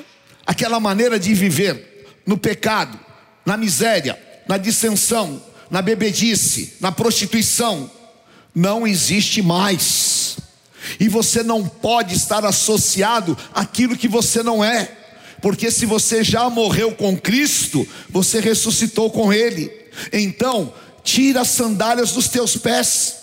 aquela 0.46 0.80
maneira 0.80 1.18
de 1.18 1.34
viver 1.34 2.20
no 2.24 2.38
pecado, 2.38 3.00
na 3.44 3.58
miséria, 3.58 4.16
na 4.48 4.60
dissensão, 4.60 5.42
na 5.68 5.82
bebedice, 5.82 6.76
na 6.80 6.92
prostituição, 6.92 7.90
não 8.54 8.86
existe 8.86 9.42
mais. 9.42 10.38
E 11.00 11.10
você 11.10 11.42
não 11.42 11.68
pode 11.68 12.14
estar 12.14 12.46
associado 12.46 13.36
àquilo 13.56 13.98
que 13.98 14.08
você 14.08 14.44
não 14.44 14.64
é, 14.64 14.92
porque 15.42 15.72
se 15.72 15.88
você 15.88 16.24
já 16.24 16.48
morreu 16.48 16.92
com 16.92 17.18
Cristo, 17.18 17.88
você 18.08 18.40
ressuscitou 18.40 19.10
com 19.10 19.34
Ele. 19.34 19.72
Então, 20.14 20.72
tira 21.06 21.42
as 21.42 21.50
sandálias 21.50 22.12
dos 22.12 22.28
teus 22.28 22.58
pés, 22.58 23.16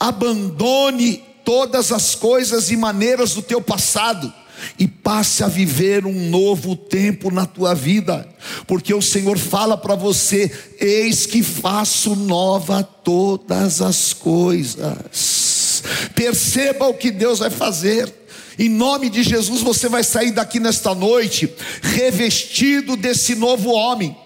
abandone 0.00 1.22
todas 1.44 1.92
as 1.92 2.14
coisas 2.14 2.70
e 2.70 2.76
maneiras 2.76 3.34
do 3.34 3.42
teu 3.42 3.60
passado 3.60 4.32
e 4.78 4.88
passe 4.88 5.44
a 5.44 5.48
viver 5.48 6.06
um 6.06 6.30
novo 6.30 6.74
tempo 6.74 7.30
na 7.30 7.44
tua 7.44 7.74
vida, 7.74 8.26
porque 8.66 8.94
o 8.94 9.02
Senhor 9.02 9.38
fala 9.38 9.76
para 9.76 9.94
você: 9.94 10.50
eis 10.80 11.26
que 11.26 11.42
faço 11.42 12.16
nova 12.16 12.82
todas 12.82 13.82
as 13.82 14.14
coisas. 14.14 15.82
Perceba 16.14 16.86
o 16.88 16.94
que 16.94 17.10
Deus 17.10 17.40
vai 17.40 17.50
fazer. 17.50 18.12
Em 18.58 18.68
nome 18.68 19.10
de 19.10 19.22
Jesus, 19.22 19.60
você 19.60 19.88
vai 19.88 20.04
sair 20.04 20.30
daqui 20.30 20.60
nesta 20.60 20.94
noite 20.94 21.52
revestido 21.82 22.96
desse 22.96 23.34
novo 23.34 23.70
homem. 23.70 24.16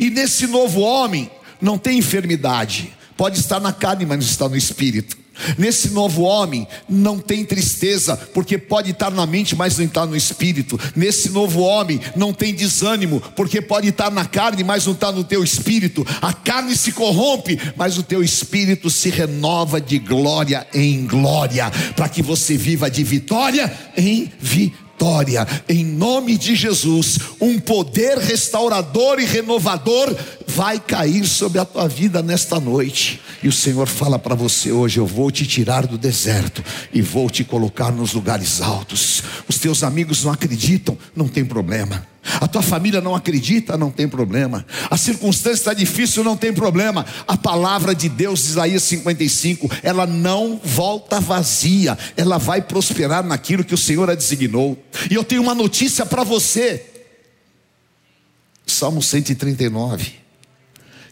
E 0.00 0.08
nesse 0.08 0.46
novo 0.46 0.80
homem, 0.80 1.28
não 1.62 1.78
tem 1.78 1.98
enfermidade, 1.98 2.92
pode 3.16 3.38
estar 3.38 3.60
na 3.60 3.72
carne, 3.72 4.04
mas 4.04 4.18
não 4.18 4.26
está 4.26 4.48
no 4.48 4.56
espírito. 4.56 5.22
Nesse 5.56 5.88
novo 5.90 6.22
homem 6.22 6.68
não 6.88 7.18
tem 7.18 7.44
tristeza, 7.44 8.16
porque 8.16 8.58
pode 8.58 8.90
estar 8.90 9.10
na 9.10 9.26
mente, 9.26 9.56
mas 9.56 9.78
não 9.78 9.86
está 9.86 10.04
no 10.04 10.14
espírito. 10.14 10.78
Nesse 10.94 11.30
novo 11.30 11.60
homem 11.60 12.00
não 12.14 12.32
tem 12.32 12.54
desânimo, 12.54 13.20
porque 13.34 13.60
pode 13.60 13.88
estar 13.88 14.10
na 14.10 14.24
carne, 14.24 14.62
mas 14.62 14.86
não 14.86 14.92
está 14.92 15.10
no 15.10 15.24
teu 15.24 15.42
espírito. 15.42 16.06
A 16.20 16.32
carne 16.32 16.76
se 16.76 16.92
corrompe, 16.92 17.58
mas 17.76 17.96
o 17.96 18.02
teu 18.02 18.22
espírito 18.22 18.90
se 18.90 19.08
renova 19.08 19.80
de 19.80 19.98
glória 19.98 20.66
em 20.74 21.06
glória, 21.06 21.70
para 21.96 22.08
que 22.08 22.22
você 22.22 22.56
viva 22.56 22.90
de 22.90 23.02
vitória 23.02 23.72
em 23.96 24.30
vitória 24.40 24.81
vitória, 24.92 25.46
em 25.68 25.84
nome 25.84 26.36
de 26.36 26.54
Jesus. 26.54 27.18
Um 27.40 27.58
poder 27.58 28.18
restaurador 28.18 29.18
e 29.18 29.24
renovador 29.24 30.14
vai 30.46 30.78
cair 30.78 31.26
sobre 31.26 31.58
a 31.58 31.64
tua 31.64 31.88
vida 31.88 32.22
nesta 32.22 32.60
noite. 32.60 33.20
E 33.42 33.48
o 33.48 33.52
Senhor 33.52 33.88
fala 33.88 34.18
para 34.18 34.34
você 34.34 34.70
hoje: 34.70 34.98
Eu 34.98 35.06
vou 35.06 35.30
te 35.30 35.46
tirar 35.46 35.86
do 35.86 35.98
deserto 35.98 36.62
e 36.92 37.02
vou 37.02 37.28
te 37.28 37.42
colocar 37.42 37.90
nos 37.90 38.12
lugares 38.12 38.60
altos. 38.60 39.22
Os 39.48 39.58
teus 39.58 39.82
amigos 39.82 40.24
não 40.24 40.32
acreditam, 40.32 40.96
não 41.16 41.26
tem 41.26 41.44
problema. 41.44 42.11
A 42.40 42.46
tua 42.46 42.62
família 42.62 43.00
não 43.00 43.14
acredita, 43.14 43.76
não 43.76 43.90
tem 43.90 44.08
problema. 44.08 44.64
A 44.90 44.96
circunstância 44.96 45.60
está 45.60 45.74
difícil, 45.74 46.22
não 46.22 46.36
tem 46.36 46.52
problema. 46.52 47.04
A 47.26 47.36
palavra 47.36 47.94
de 47.94 48.08
Deus, 48.08 48.46
Isaías 48.46 48.82
55, 48.84 49.68
ela 49.82 50.06
não 50.06 50.60
volta 50.62 51.20
vazia, 51.20 51.98
ela 52.16 52.38
vai 52.38 52.62
prosperar 52.62 53.24
naquilo 53.24 53.64
que 53.64 53.74
o 53.74 53.78
Senhor 53.78 54.08
a 54.08 54.14
designou. 54.14 54.80
E 55.10 55.14
eu 55.14 55.24
tenho 55.24 55.42
uma 55.42 55.54
notícia 55.54 56.06
para 56.06 56.22
você. 56.22 56.86
Salmo 58.64 59.02
139. 59.02 60.22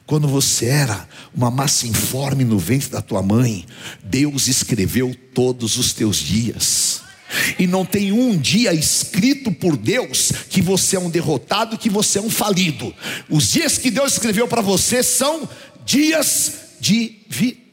Quando 0.07 0.27
você 0.27 0.67
era 0.67 1.09
uma 1.35 1.51
massa 1.51 1.87
informe 1.87 2.45
no 2.45 2.59
ventre 2.59 2.89
da 2.89 3.01
tua 3.01 3.23
mãe, 3.23 3.65
Deus 4.03 4.49
escreveu 4.49 5.15
todos 5.35 5.77
os 5.77 5.93
teus 5.93 6.17
dias. 6.17 7.00
E 7.59 7.67
não 7.67 7.85
tem 7.85 8.13
um 8.13 8.37
dia 8.37 8.73
escrito 8.73 9.53
por 9.53 9.77
Deus 9.77 10.33
que 10.49 10.61
você 10.61 10.97
é 10.97 11.01
um 11.01 11.11
derrotado, 11.11 11.79
que 11.79 11.91
você 11.91 12.19
é 12.19 12.23
um 12.23 12.31
falido. 12.31 12.95
Os 13.29 13.53
dias 13.53 13.79
que 13.79 13.91
Deus 13.91 14.13
escreveu 14.13 14.49
para 14.49 14.63
você 14.63 15.03
são 15.03 15.49
dias 15.85 16.55
de 16.81 17.17
vitória 17.29 17.70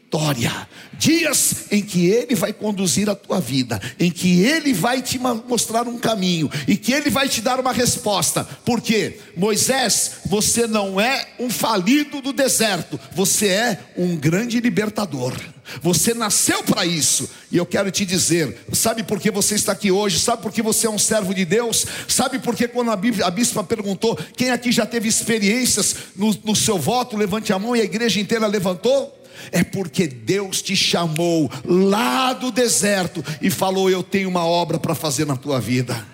dias 0.98 1.66
em 1.72 1.82
que 1.82 2.08
Ele 2.08 2.36
vai 2.36 2.52
conduzir 2.52 3.10
a 3.10 3.16
tua 3.16 3.40
vida, 3.40 3.80
em 4.00 4.10
que 4.10 4.42
Ele 4.42 4.74
vai 4.74 5.02
te 5.02 5.20
mostrar 5.20 5.88
um 5.88 5.98
caminho 5.98 6.50
e 6.68 6.76
que 6.76 6.92
Ele 6.92 7.10
vai 7.10 7.30
te 7.30 7.42
dar 7.42 7.60
uma 7.60 7.72
resposta. 7.72 8.44
Porque 8.66 9.20
Moisés, 9.36 10.12
você 10.26 10.68
não 10.68 11.00
é 11.00 11.28
um 11.40 11.50
falido 11.50 12.22
do 12.22 12.34
deserto, 12.34 13.00
você 13.14 13.48
é 13.48 13.80
um 13.98 14.16
grande 14.16 14.60
libertador. 14.60 15.34
Você 15.82 16.14
nasceu 16.14 16.64
para 16.64 16.86
isso, 16.86 17.30
e 17.52 17.58
eu 17.58 17.66
quero 17.66 17.92
te 17.92 18.06
dizer: 18.06 18.58
sabe 18.72 19.04
por 19.04 19.20
que 19.20 19.30
você 19.30 19.56
está 19.56 19.74
aqui 19.74 19.92
hoje? 19.92 20.18
Sabe 20.18 20.42
por 20.42 20.50
que 20.50 20.62
você 20.62 20.88
é 20.88 20.90
um 20.90 20.98
servo 20.98 21.34
de 21.34 21.44
Deus? 21.44 21.86
Sabe 22.08 22.40
por 22.40 22.56
que, 22.56 22.70
quando 22.70 22.90
a, 22.90 22.94
a 22.94 23.32
bispa 23.32 23.62
perguntou, 23.66 24.18
quem 24.38 24.50
aqui 24.50 24.72
já 24.72 24.86
teve 24.86 25.10
experiências 25.10 25.94
no, 26.16 26.34
no 26.46 26.56
seu 26.56 26.80
voto, 26.80 27.18
levante 27.18 27.52
a 27.52 27.60
mão 27.60 27.76
e 27.76 27.82
a 27.82 27.84
igreja 27.84 28.18
inteira 28.18 28.48
levantou? 28.48 29.17
É 29.52 29.64
porque 29.64 30.08
Deus 30.08 30.62
te 30.62 30.76
chamou 30.76 31.50
lá 31.66 32.34
do 32.34 32.52
deserto 32.52 33.24
e 33.42 33.50
falou: 33.50 33.90
Eu 33.90 34.04
tenho 34.04 34.30
uma 34.30 34.46
obra 34.46 34.80
para 34.80 34.96
fazer 34.96 35.26
na 35.26 35.36
tua 35.36 35.60
vida. 35.60 36.06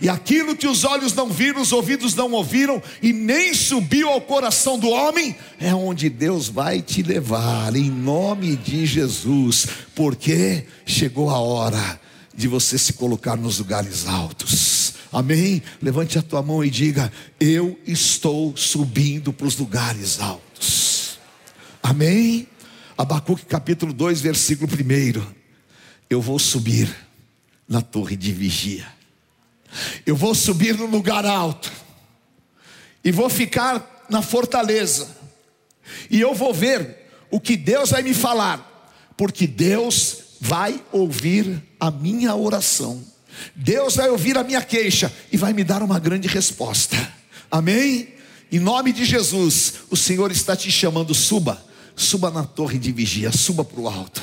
E 0.00 0.08
aquilo 0.08 0.56
que 0.56 0.66
os 0.66 0.84
olhos 0.84 1.14
não 1.14 1.28
viram, 1.28 1.60
os 1.60 1.72
ouvidos 1.72 2.14
não 2.14 2.32
ouviram, 2.32 2.82
e 3.02 3.12
nem 3.12 3.54
subiu 3.54 4.08
ao 4.08 4.20
coração 4.20 4.78
do 4.78 4.88
homem, 4.88 5.36
é 5.60 5.74
onde 5.74 6.10
Deus 6.10 6.48
vai 6.48 6.82
te 6.82 7.02
levar, 7.02 7.74
em 7.76 7.90
nome 7.90 8.56
de 8.56 8.84
Jesus, 8.84 9.66
porque 9.94 10.64
chegou 10.84 11.30
a 11.30 11.38
hora 11.38 12.00
de 12.34 12.48
você 12.48 12.76
se 12.76 12.94
colocar 12.94 13.36
nos 13.36 13.58
lugares 13.58 14.06
altos. 14.06 14.94
Amém? 15.12 15.62
Levante 15.80 16.18
a 16.18 16.22
tua 16.22 16.42
mão 16.42 16.62
e 16.62 16.70
diga: 16.70 17.10
Eu 17.40 17.78
estou 17.86 18.54
subindo 18.56 19.32
para 19.32 19.46
os 19.46 19.56
lugares 19.56 20.20
altos. 20.20 20.45
Amém? 21.88 22.48
Abacuque 22.98 23.44
capítulo 23.44 23.92
2, 23.92 24.20
versículo 24.20 24.68
1. 24.68 25.24
Eu 26.10 26.20
vou 26.20 26.36
subir 26.36 26.92
na 27.68 27.80
torre 27.80 28.16
de 28.16 28.32
vigia. 28.32 28.84
Eu 30.04 30.16
vou 30.16 30.34
subir 30.34 30.76
no 30.76 30.86
lugar 30.86 31.24
alto. 31.24 31.70
E 33.04 33.12
vou 33.12 33.30
ficar 33.30 34.04
na 34.10 34.20
fortaleza. 34.20 35.16
E 36.10 36.20
eu 36.20 36.34
vou 36.34 36.52
ver 36.52 37.08
o 37.30 37.38
que 37.38 37.56
Deus 37.56 37.90
vai 37.90 38.02
me 38.02 38.14
falar. 38.14 38.90
Porque 39.16 39.46
Deus 39.46 40.18
vai 40.40 40.82
ouvir 40.90 41.62
a 41.78 41.88
minha 41.88 42.34
oração. 42.34 43.00
Deus 43.54 43.94
vai 43.94 44.08
ouvir 44.08 44.36
a 44.36 44.42
minha 44.42 44.60
queixa 44.60 45.12
e 45.30 45.36
vai 45.36 45.52
me 45.52 45.62
dar 45.62 45.84
uma 45.84 46.00
grande 46.00 46.26
resposta. 46.26 46.96
Amém? 47.48 48.08
Em 48.50 48.58
nome 48.58 48.92
de 48.92 49.04
Jesus, 49.04 49.74
o 49.88 49.96
Senhor 49.96 50.32
está 50.32 50.56
te 50.56 50.68
chamando, 50.68 51.14
suba 51.14 51.64
suba 51.96 52.30
na 52.30 52.44
torre 52.44 52.78
de 52.78 52.92
vigia, 52.92 53.32
suba 53.32 53.64
para 53.64 53.80
o 53.80 53.88
alto. 53.88 54.22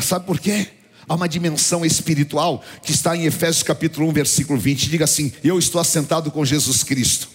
Sabe 0.00 0.24
por 0.24 0.38
quê? 0.38 0.68
Há 1.08 1.14
uma 1.14 1.28
dimensão 1.28 1.84
espiritual 1.84 2.62
que 2.82 2.92
está 2.92 3.16
em 3.16 3.26
Efésios 3.26 3.62
capítulo 3.62 4.08
1, 4.08 4.12
versículo 4.12 4.58
20. 4.58 4.88
Diga 4.88 5.04
assim: 5.04 5.32
Eu 5.42 5.58
estou 5.58 5.80
assentado 5.80 6.30
com 6.30 6.44
Jesus 6.44 6.82
Cristo, 6.82 7.28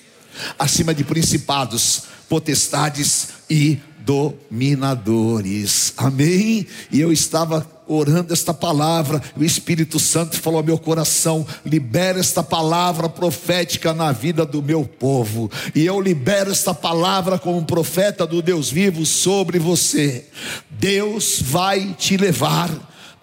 acima 0.58 0.94
de 0.94 1.04
principados, 1.04 2.04
potestades 2.28 3.30
e 3.50 3.80
dominadores. 4.00 5.94
Amém? 5.96 6.66
E 6.92 7.00
eu 7.00 7.12
estava 7.12 7.62
orando 7.94 8.34
esta 8.34 8.54
palavra, 8.54 9.22
o 9.36 9.44
Espírito 9.44 10.00
Santo 10.00 10.40
falou 10.40 10.60
ao 10.60 10.66
meu 10.66 10.78
coração: 10.78 11.46
libera 11.66 12.20
esta 12.20 12.44
palavra 12.44 13.10
profética 13.10 13.94
na 13.94 14.12
vida 14.12 14.46
do 14.46 14.62
meu 14.62 14.84
povo. 14.86 15.52
E 15.76 15.86
eu 15.86 16.00
libero 16.00 16.52
esta 16.52 16.74
palavra 16.74 17.38
como 17.38 17.66
profeta 17.66 18.26
do 18.26 18.42
Deus 18.42 18.70
vivo 18.70 19.06
sobre 19.06 19.60
você. 19.60 20.26
Deus 20.70 21.42
vai 21.42 21.96
te 21.98 22.18
levar 22.18 22.70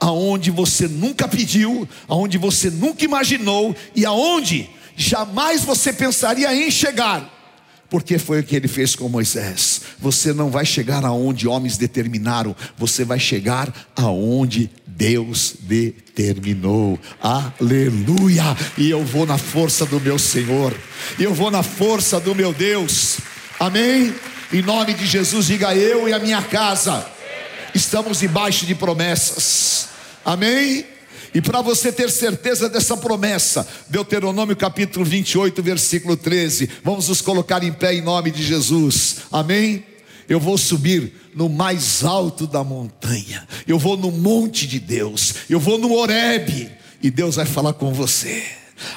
aonde 0.00 0.50
você 0.50 0.86
nunca 0.86 1.26
pediu, 1.26 1.88
aonde 2.06 2.38
você 2.38 2.70
nunca 2.70 3.04
imaginou 3.04 3.74
e 3.94 4.06
aonde 4.06 4.68
jamais 4.96 5.64
você 5.64 5.92
pensaria 5.92 6.54
em 6.54 6.70
chegar 6.70 7.37
porque 7.90 8.18
foi 8.18 8.40
o 8.40 8.42
que 8.42 8.56
ele 8.56 8.68
fez 8.68 8.94
com 8.94 9.08
Moisés. 9.08 9.82
Você 9.98 10.32
não 10.32 10.50
vai 10.50 10.64
chegar 10.64 11.04
aonde 11.04 11.48
homens 11.48 11.76
determinaram, 11.76 12.54
você 12.76 13.04
vai 13.04 13.18
chegar 13.18 13.72
aonde 13.96 14.70
Deus 14.86 15.54
determinou. 15.62 16.98
Aleluia! 17.22 18.56
E 18.76 18.90
eu 18.90 19.04
vou 19.04 19.24
na 19.24 19.38
força 19.38 19.86
do 19.86 20.00
meu 20.00 20.18
Senhor, 20.18 20.74
eu 21.18 21.32
vou 21.32 21.50
na 21.50 21.62
força 21.62 22.20
do 22.20 22.34
meu 22.34 22.52
Deus. 22.52 23.18
Amém? 23.58 24.14
Em 24.52 24.62
nome 24.62 24.94
de 24.94 25.06
Jesus, 25.06 25.46
diga 25.46 25.74
eu 25.74 26.08
e 26.08 26.12
a 26.12 26.18
minha 26.18 26.42
casa. 26.42 27.06
Estamos 27.74 28.20
debaixo 28.20 28.66
de 28.66 28.74
promessas. 28.74 29.88
Amém? 30.24 30.84
E 31.34 31.40
para 31.40 31.60
você 31.60 31.92
ter 31.92 32.10
certeza 32.10 32.68
dessa 32.68 32.96
promessa, 32.96 33.66
Deuteronômio 33.88 34.56
capítulo 34.56 35.04
28, 35.04 35.62
versículo 35.62 36.16
13. 36.16 36.68
Vamos 36.82 37.08
nos 37.08 37.20
colocar 37.20 37.62
em 37.62 37.72
pé 37.72 37.94
em 37.94 38.00
nome 38.00 38.30
de 38.30 38.42
Jesus. 38.42 39.18
Amém? 39.30 39.84
Eu 40.28 40.40
vou 40.40 40.56
subir 40.58 41.12
no 41.34 41.48
mais 41.48 42.04
alto 42.04 42.46
da 42.46 42.64
montanha. 42.64 43.46
Eu 43.66 43.78
vou 43.78 43.96
no 43.96 44.10
monte 44.10 44.66
de 44.66 44.78
Deus. 44.78 45.34
Eu 45.48 45.60
vou 45.60 45.78
no 45.78 45.92
Horebe 45.94 46.70
e 47.02 47.10
Deus 47.10 47.36
vai 47.36 47.46
falar 47.46 47.74
com 47.74 47.92
você. 47.92 48.42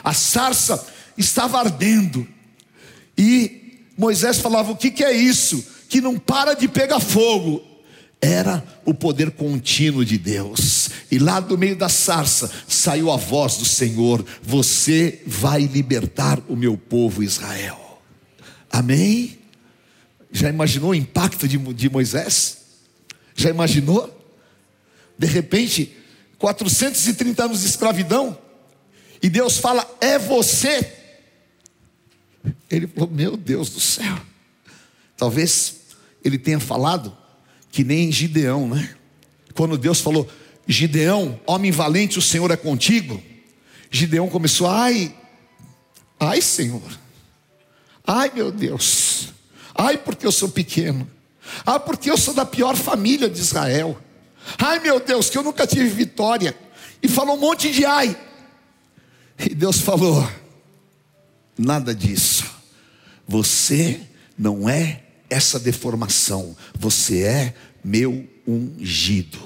A 0.03 0.13
sarça 0.13 0.86
estava 1.17 1.60
ardendo. 1.60 2.27
E 3.17 3.86
Moisés 3.97 4.39
falava: 4.39 4.71
"O 4.71 4.77
que 4.77 4.91
que 4.91 5.03
é 5.03 5.12
isso? 5.12 5.65
Que 5.88 6.01
não 6.01 6.17
para 6.17 6.53
de 6.53 6.67
pegar 6.67 6.99
fogo?" 6.99 7.70
Era 8.21 8.63
o 8.86 8.93
poder 8.93 9.31
contínuo 9.31 10.05
de 10.05 10.17
Deus. 10.17 10.89
E 11.10 11.17
lá 11.17 11.39
do 11.39 11.57
meio 11.57 11.75
da 11.75 11.89
sarça 11.89 12.49
saiu 12.67 13.12
a 13.12 13.17
voz 13.17 13.57
do 13.57 13.65
Senhor: 13.65 14.23
Você 14.43 15.23
vai 15.25 15.63
libertar 15.63 16.39
o 16.47 16.55
meu 16.55 16.77
povo 16.77 17.23
Israel. 17.23 18.01
Amém? 18.69 19.39
Já 20.31 20.49
imaginou 20.49 20.91
o 20.91 20.95
impacto 20.95 21.47
de, 21.47 21.89
Moisés? 21.89 22.60
Já 23.36 23.49
imaginou? 23.49 24.17
De 25.17 25.27
repente, 25.27 25.97
430 26.38 27.43
anos 27.43 27.62
de 27.62 27.67
escravidão, 27.67 28.38
e 29.21 29.29
Deus 29.29 29.57
fala: 29.57 29.89
É 29.99 30.19
você. 30.19 30.93
Ele 32.69 32.86
falou: 32.86 33.10
Meu 33.10 33.36
Deus 33.36 33.71
do 33.71 33.79
céu. 33.79 34.19
Talvez 35.17 35.75
ele 36.23 36.38
tenha 36.38 36.60
falado 36.60 37.15
que 37.71 37.84
nem 37.84 38.12
Gideão, 38.12 38.67
né? 38.67 38.95
Quando 39.55 39.77
Deus 39.77 40.01
falou, 40.01 40.27
Gideão, 40.67 41.39
homem 41.45 41.71
valente, 41.71 42.19
o 42.19 42.21
Senhor 42.21 42.51
é 42.51 42.57
contigo. 42.57 43.21
Gideão 43.89 44.29
começou, 44.29 44.67
ai, 44.67 45.13
ai 46.19 46.41
Senhor, 46.41 46.81
ai 48.05 48.31
meu 48.34 48.51
Deus, 48.51 49.29
ai 49.75 49.97
porque 49.97 50.25
eu 50.25 50.31
sou 50.31 50.49
pequeno, 50.49 51.10
ai 51.65 51.79
porque 51.79 52.10
eu 52.10 52.17
sou 52.17 52.34
da 52.34 52.45
pior 52.45 52.75
família 52.75 53.29
de 53.29 53.39
Israel, 53.39 53.99
ai 54.57 54.79
meu 54.79 54.99
Deus, 54.99 55.29
que 55.29 55.38
eu 55.38 55.43
nunca 55.43 55.67
tive 55.67 55.89
vitória, 55.89 56.55
e 57.03 57.07
falou 57.10 57.36
um 57.36 57.39
monte 57.39 57.69
de 57.71 57.84
ai, 57.84 58.17
e 59.38 59.53
Deus 59.53 59.79
falou: 59.79 60.25
nada 61.57 61.93
disso, 61.93 62.45
você 63.27 63.99
não 64.38 64.69
é 64.69 65.03
essa 65.31 65.57
deformação. 65.57 66.55
Você 66.77 67.23
é 67.23 67.53
meu 67.83 68.27
ungido. 68.45 69.39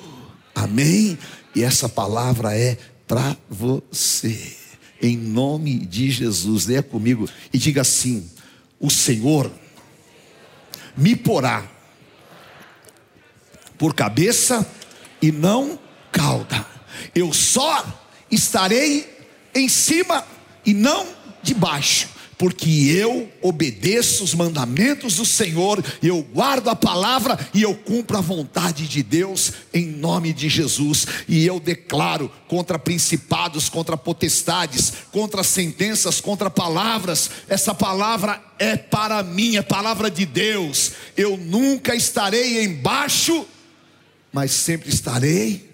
Amém? 0.53 1.17
E 1.53 1.63
essa 1.63 1.87
palavra 1.87 2.57
é 2.57 2.77
para 3.07 3.37
você. 3.47 4.57
Em 5.01 5.15
nome 5.15 5.77
de 5.85 6.09
Jesus. 6.09 6.65
Leia 6.65 6.81
comigo 6.81 7.29
e 7.53 7.57
diga 7.57 7.81
assim: 7.81 8.27
O 8.79 8.89
Senhor 8.89 9.51
me 10.97 11.15
porá 11.15 11.69
por 13.77 13.93
cabeça 13.93 14.67
e 15.21 15.31
não 15.31 15.77
cauda. 16.11 16.65
Eu 17.13 17.31
só 17.31 17.85
estarei 18.31 19.07
em 19.53 19.69
cima 19.69 20.25
e 20.65 20.73
não 20.73 21.05
debaixo 21.43 22.14
porque 22.37 22.69
eu 22.69 23.31
obedeço 23.41 24.23
os 24.23 24.33
mandamentos 24.33 25.15
do 25.15 25.25
Senhor, 25.25 25.83
eu 26.01 26.21
guardo 26.21 26.69
a 26.69 26.75
palavra 26.75 27.37
e 27.53 27.61
eu 27.61 27.75
cumpro 27.75 28.17
a 28.17 28.21
vontade 28.21 28.87
de 28.87 29.01
Deus 29.01 29.53
em 29.73 29.85
nome 29.85 30.33
de 30.33 30.49
Jesus. 30.49 31.05
E 31.27 31.45
eu 31.45 31.59
declaro 31.59 32.31
contra 32.47 32.77
principados, 32.77 33.69
contra 33.69 33.95
potestades, 33.95 34.91
contra 35.11 35.43
sentenças, 35.43 36.19
contra 36.19 36.49
palavras. 36.49 37.29
Essa 37.47 37.73
palavra 37.73 38.41
é 38.59 38.75
para 38.75 39.23
mim, 39.23 39.57
é 39.57 39.61
palavra 39.61 40.09
de 40.09 40.25
Deus. 40.25 40.91
Eu 41.15 41.37
nunca 41.37 41.95
estarei 41.95 42.63
embaixo, 42.63 43.45
mas 44.31 44.51
sempre 44.51 44.89
estarei 44.89 45.69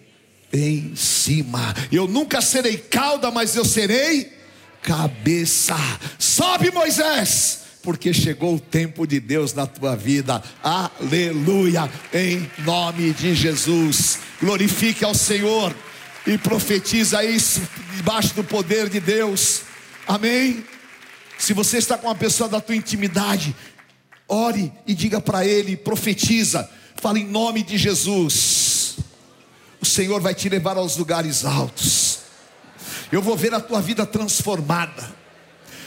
em 0.54 0.96
cima. 0.96 1.74
Eu 1.92 2.08
nunca 2.08 2.42
serei 2.42 2.78
cauda, 2.78 3.32
mas 3.32 3.56
eu 3.56 3.66
serei 3.66 4.41
cabeça. 4.82 5.76
Sobe, 6.18 6.72
Moisés, 6.72 7.60
porque 7.84 8.14
chegou 8.14 8.56
o 8.56 8.60
tempo 8.60 9.06
de 9.06 9.20
Deus 9.20 9.54
na 9.54 9.66
tua 9.66 9.96
vida. 9.96 10.42
Aleluia, 10.64 11.90
em 12.14 12.50
nome 12.60 13.14
de 13.14 13.34
Jesus. 13.36 14.20
Glorifique 14.42 15.06
ao 15.06 15.14
Senhor 15.14 15.76
e 16.26 16.38
profetiza 16.38 17.24
isso 17.24 17.62
debaixo 17.96 18.34
do 18.36 18.44
poder 18.44 18.90
de 18.90 19.00
Deus. 19.00 19.62
Amém. 20.08 20.64
Se 21.38 21.54
você 21.54 21.78
está 21.78 21.98
com 21.98 22.08
uma 22.08 22.16
pessoa 22.16 22.48
da 22.48 22.62
tua 22.62 22.76
intimidade, 22.76 23.56
ore 24.28 24.72
e 24.86 24.94
diga 24.94 25.20
para 25.20 25.46
ele, 25.46 25.76
profetiza, 25.76 26.70
fala 26.96 27.18
em 27.18 27.26
nome 27.26 27.64
de 27.64 27.78
Jesus. 27.78 28.98
O 29.82 29.86
Senhor 29.86 30.22
vai 30.22 30.36
te 30.36 30.48
levar 30.48 30.78
aos 30.78 30.96
lugares 30.98 31.44
altos. 31.44 32.01
Eu 33.12 33.22
vou 33.22 33.36
ver 33.36 33.54
a 33.54 33.60
tua 33.60 33.82
vida 33.82 34.06
transformada. 34.06 35.12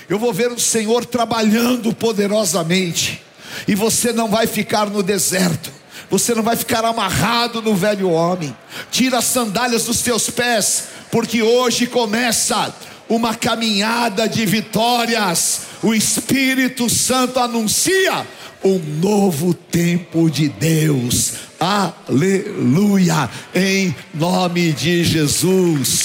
Eu 0.09 0.19
vou 0.19 0.33
ver 0.33 0.53
o 0.53 0.59
Senhor 0.59 1.05
trabalhando 1.07 1.95
poderosamente. 1.95 3.23
E 3.67 3.75
você 3.75 4.13
não 4.13 4.29
vai 4.29 4.47
ficar 4.47 4.91
no 4.91 5.03
deserto. 5.03 5.73
Você 6.11 6.35
não 6.35 6.43
vai 6.43 6.57
ficar 6.57 6.85
amarrado 6.85 7.63
no 7.63 7.75
velho 7.75 8.11
homem. 8.11 8.55
Tira 8.91 9.19
as 9.19 9.25
sandálias 9.25 9.85
dos 9.85 10.03
teus 10.03 10.29
pés, 10.29 10.85
porque 11.11 11.43
hoje 11.43 11.87
começa 11.87 12.75
uma 13.09 13.35
caminhada 13.35 14.29
de 14.29 14.45
vitórias. 14.45 15.63
O 15.83 15.95
Espírito 15.95 16.91
Santo 16.91 17.41
anuncia 17.41 18.27
um 18.63 18.79
novo 18.79 19.55
tempo 19.55 20.31
de 20.31 20.49
Deus. 20.49 21.33
Aleluia! 21.59 23.31
Em 23.55 23.95
nome 24.15 24.73
de 24.73 25.05
Jesus. 25.05 26.04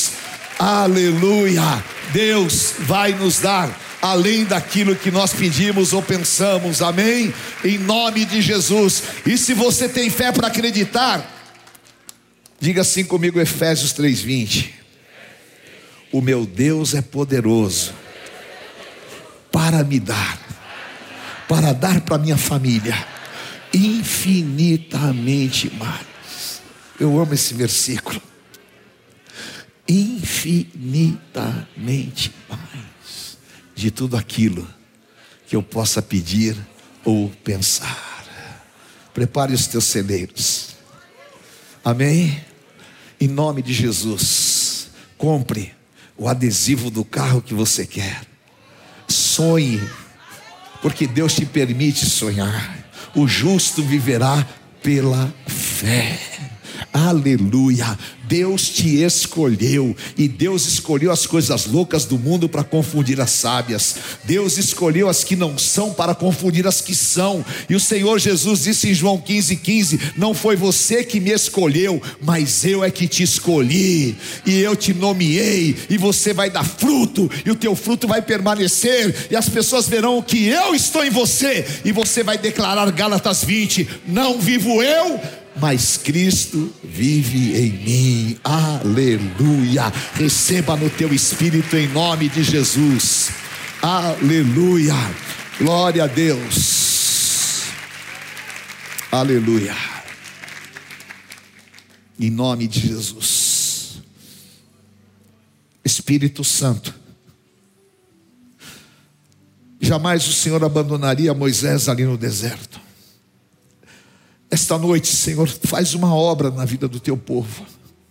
Aleluia! 0.60 1.82
Deus 2.12 2.74
vai 2.80 3.14
nos 3.14 3.40
dar 3.40 3.74
além 4.02 4.44
daquilo 4.44 4.94
que 4.96 5.10
nós 5.10 5.34
pedimos 5.34 5.94
ou 5.94 6.02
pensamos. 6.02 6.82
Amém? 6.82 7.34
Em 7.64 7.78
nome 7.78 8.26
de 8.26 8.42
Jesus. 8.42 9.04
E 9.26 9.38
se 9.38 9.54
você 9.54 9.88
tem 9.88 10.10
fé 10.10 10.34
para 10.34 10.48
acreditar, 10.48 11.26
diga 12.60 12.82
assim 12.82 13.06
comigo 13.06 13.40
Efésios 13.40 13.94
3:20. 13.94 14.74
O 16.12 16.20
meu 16.20 16.46
Deus 16.46 16.94
é 16.94 17.02
poderoso 17.02 17.94
para 19.52 19.84
me 19.84 20.00
dar 20.00 20.50
para 21.50 21.74
dar 21.74 22.00
para 22.02 22.20
minha 22.20 22.38
família 22.38 22.96
infinitamente 23.74 25.72
mais. 25.76 26.62
Eu 27.00 27.20
amo 27.20 27.34
esse 27.34 27.56
versículo. 27.56 28.22
Infinitamente 29.90 32.32
mais 32.48 33.38
de 33.76 33.90
tudo 33.90 34.16
aquilo 34.16 34.68
que 35.48 35.56
eu 35.56 35.64
possa 35.64 36.00
pedir 36.02 36.56
ou 37.04 37.30
pensar. 37.44 38.24
Prepare 39.14 39.54
os 39.54 39.66
teus 39.66 39.86
celeiros. 39.86 40.76
Amém? 41.84 42.46
Em 43.20 43.28
nome 43.28 43.64
de 43.64 43.74
Jesus, 43.74 44.92
compre 45.18 45.74
o 46.16 46.30
adesivo 46.30 46.92
do 46.92 47.04
carro 47.04 47.42
que 47.42 47.56
você 47.56 47.88
quer. 47.88 48.22
Sonhe 49.08 49.82
porque 50.82 51.08
Deus 51.08 51.34
te 51.34 51.46
permite 51.46 52.06
sonhar. 52.06 52.78
O 53.16 53.28
justo 53.28 53.82
viverá 53.82 54.48
pela 54.84 55.34
fé. 55.48 56.29
Aleluia. 56.92 57.98
Deus 58.30 58.70
te 58.70 59.02
escolheu 59.02 59.96
e 60.16 60.28
Deus 60.28 60.68
escolheu 60.68 61.12
as 61.12 61.26
coisas 61.26 61.66
loucas 61.66 62.06
do 62.06 62.18
mundo 62.18 62.48
para 62.48 62.64
confundir 62.64 63.20
as 63.20 63.32
sábias. 63.32 63.96
Deus 64.24 64.58
escolheu 64.58 65.10
as 65.10 65.24
que 65.24 65.36
não 65.36 65.58
são 65.58 65.92
para 65.92 66.14
confundir 66.14 66.68
as 66.68 66.80
que 66.80 66.94
são. 66.94 67.44
E 67.68 67.76
o 67.76 67.80
Senhor 67.80 68.20
Jesus 68.20 68.64
disse 68.64 68.90
em 68.90 68.94
João 68.94 69.18
15:15, 69.18 69.56
15, 69.60 70.00
não 70.16 70.36
foi 70.36 70.56
você 70.56 71.04
que 71.04 71.20
me 71.20 71.32
escolheu, 71.32 72.00
mas 72.22 72.64
eu 72.64 72.84
é 72.84 72.92
que 72.92 73.08
te 73.08 73.24
escolhi 73.24 74.16
e 74.46 74.60
eu 74.60 74.76
te 74.76 74.94
nomeei 74.94 75.76
e 75.90 75.98
você 75.98 76.32
vai 76.32 76.52
dar 76.52 76.64
fruto 76.64 77.30
e 77.44 77.50
o 77.50 77.56
teu 77.56 77.76
fruto 77.76 78.08
vai 78.08 78.22
permanecer 78.22 79.28
e 79.32 79.36
as 79.36 79.50
pessoas 79.50 79.88
verão 79.88 80.22
que 80.22 80.46
eu 80.46 80.76
estou 80.76 81.04
em 81.04 81.10
você 81.10 81.66
e 81.84 81.92
você 81.92 82.24
vai 82.24 82.38
declarar 82.38 82.92
Gálatas 82.92 83.44
20, 83.44 83.88
não 84.08 84.40
vivo 84.40 84.84
eu, 84.84 85.20
mas 85.56 85.98
Cristo 85.98 86.74
vive 86.84 87.56
em 87.58 87.72
mim. 87.72 88.40
Aleluia. 88.44 89.92
Receba 90.14 90.76
no 90.76 90.90
teu 90.90 91.14
espírito 91.14 91.76
em 91.76 91.88
nome 91.88 92.30
de 92.30 92.44
Jesus. 92.44 93.32
Aleluia. 93.82 94.96
Glória 95.60 96.04
a 96.04 96.08
Deus. 96.08 97.64
Aleluia. 99.12 99.76
Em 102.20 102.30
nome 102.30 102.68
de 102.68 102.80
Jesus. 102.80 104.02
Espírito 105.84 106.44
Santo. 106.44 106.94
Jamais 109.82 110.28
o 110.28 110.34
Senhor 110.34 110.64
abandonaria 110.64 111.34
Moisés 111.34 111.88
ali 111.88 112.04
no 112.04 112.18
deserto. 112.18 112.79
Esta 114.52 114.78
noite, 114.78 115.08
Senhor, 115.08 115.48
faz 115.48 115.94
uma 115.94 116.14
obra 116.14 116.50
na 116.50 116.66
vida 116.66 116.88
do 116.88 117.00
teu 117.00 117.16
povo. 117.16 117.66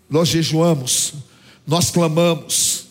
Nós 0.08 0.28
jejuamos, 0.28 1.14
nós 1.66 1.90
clamamos. 1.90 2.86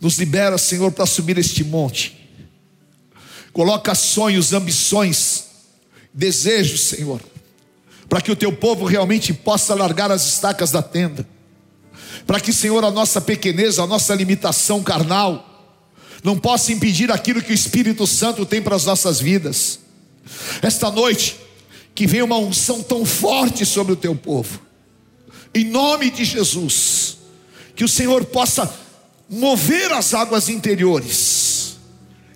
Nos 0.00 0.18
libera, 0.18 0.58
Senhor, 0.58 0.92
para 0.92 1.06
subir 1.06 1.38
este 1.38 1.64
monte. 1.64 2.28
Coloca 3.52 3.94
sonhos, 3.94 4.52
ambições, 4.52 5.44
desejos, 6.12 6.82
Senhor, 6.82 7.20
para 8.08 8.20
que 8.20 8.30
o 8.30 8.36
teu 8.36 8.52
povo 8.52 8.84
realmente 8.84 9.32
possa 9.32 9.74
largar 9.74 10.10
as 10.10 10.26
estacas 10.26 10.70
da 10.70 10.82
tenda. 10.82 11.26
Para 12.26 12.38
que, 12.38 12.52
Senhor, 12.52 12.84
a 12.84 12.90
nossa 12.90 13.20
pequenez, 13.20 13.78
a 13.78 13.86
nossa 13.86 14.14
limitação 14.14 14.82
carnal, 14.82 15.50
não 16.22 16.38
possa 16.38 16.72
impedir 16.72 17.10
aquilo 17.10 17.42
que 17.42 17.52
o 17.52 17.54
Espírito 17.54 18.06
Santo 18.06 18.44
tem 18.44 18.60
para 18.60 18.76
as 18.76 18.84
nossas 18.84 19.20
vidas. 19.20 19.78
Esta 20.62 20.90
noite, 20.90 21.36
que 21.94 22.06
venha 22.06 22.24
uma 22.24 22.38
unção 22.38 22.82
tão 22.82 23.04
forte 23.04 23.64
sobre 23.64 23.92
o 23.92 23.96
teu 23.96 24.14
povo, 24.14 24.60
em 25.54 25.64
nome 25.64 26.10
de 26.10 26.24
Jesus, 26.24 27.18
que 27.76 27.84
o 27.84 27.88
Senhor 27.88 28.24
possa 28.24 28.72
mover 29.28 29.92
as 29.92 30.12
águas 30.12 30.48
interiores, 30.48 31.76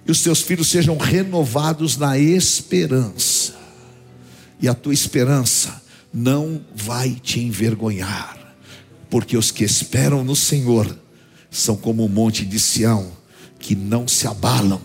e 0.07 0.11
os 0.11 0.23
teus 0.23 0.41
filhos 0.41 0.69
sejam 0.69 0.97
renovados 0.97 1.97
na 1.97 2.19
esperança, 2.19 3.57
e 4.61 4.69
a 4.69 4.75
tua 4.75 4.95
esperança 4.95 5.83
não 6.13 6.65
vai 6.75 7.11
te 7.11 7.41
envergonhar, 7.41 8.57
porque 9.11 9.37
os 9.37 9.51
que 9.51 9.65
esperam 9.65 10.23
no 10.23 10.37
Senhor 10.37 10.99
são 11.51 11.77
como 11.77 12.05
o 12.05 12.09
monte 12.09 12.45
de 12.45 12.61
Sião, 12.61 13.11
que 13.59 13.75
não 13.75 14.07
se 14.07 14.27
abalam, 14.27 14.81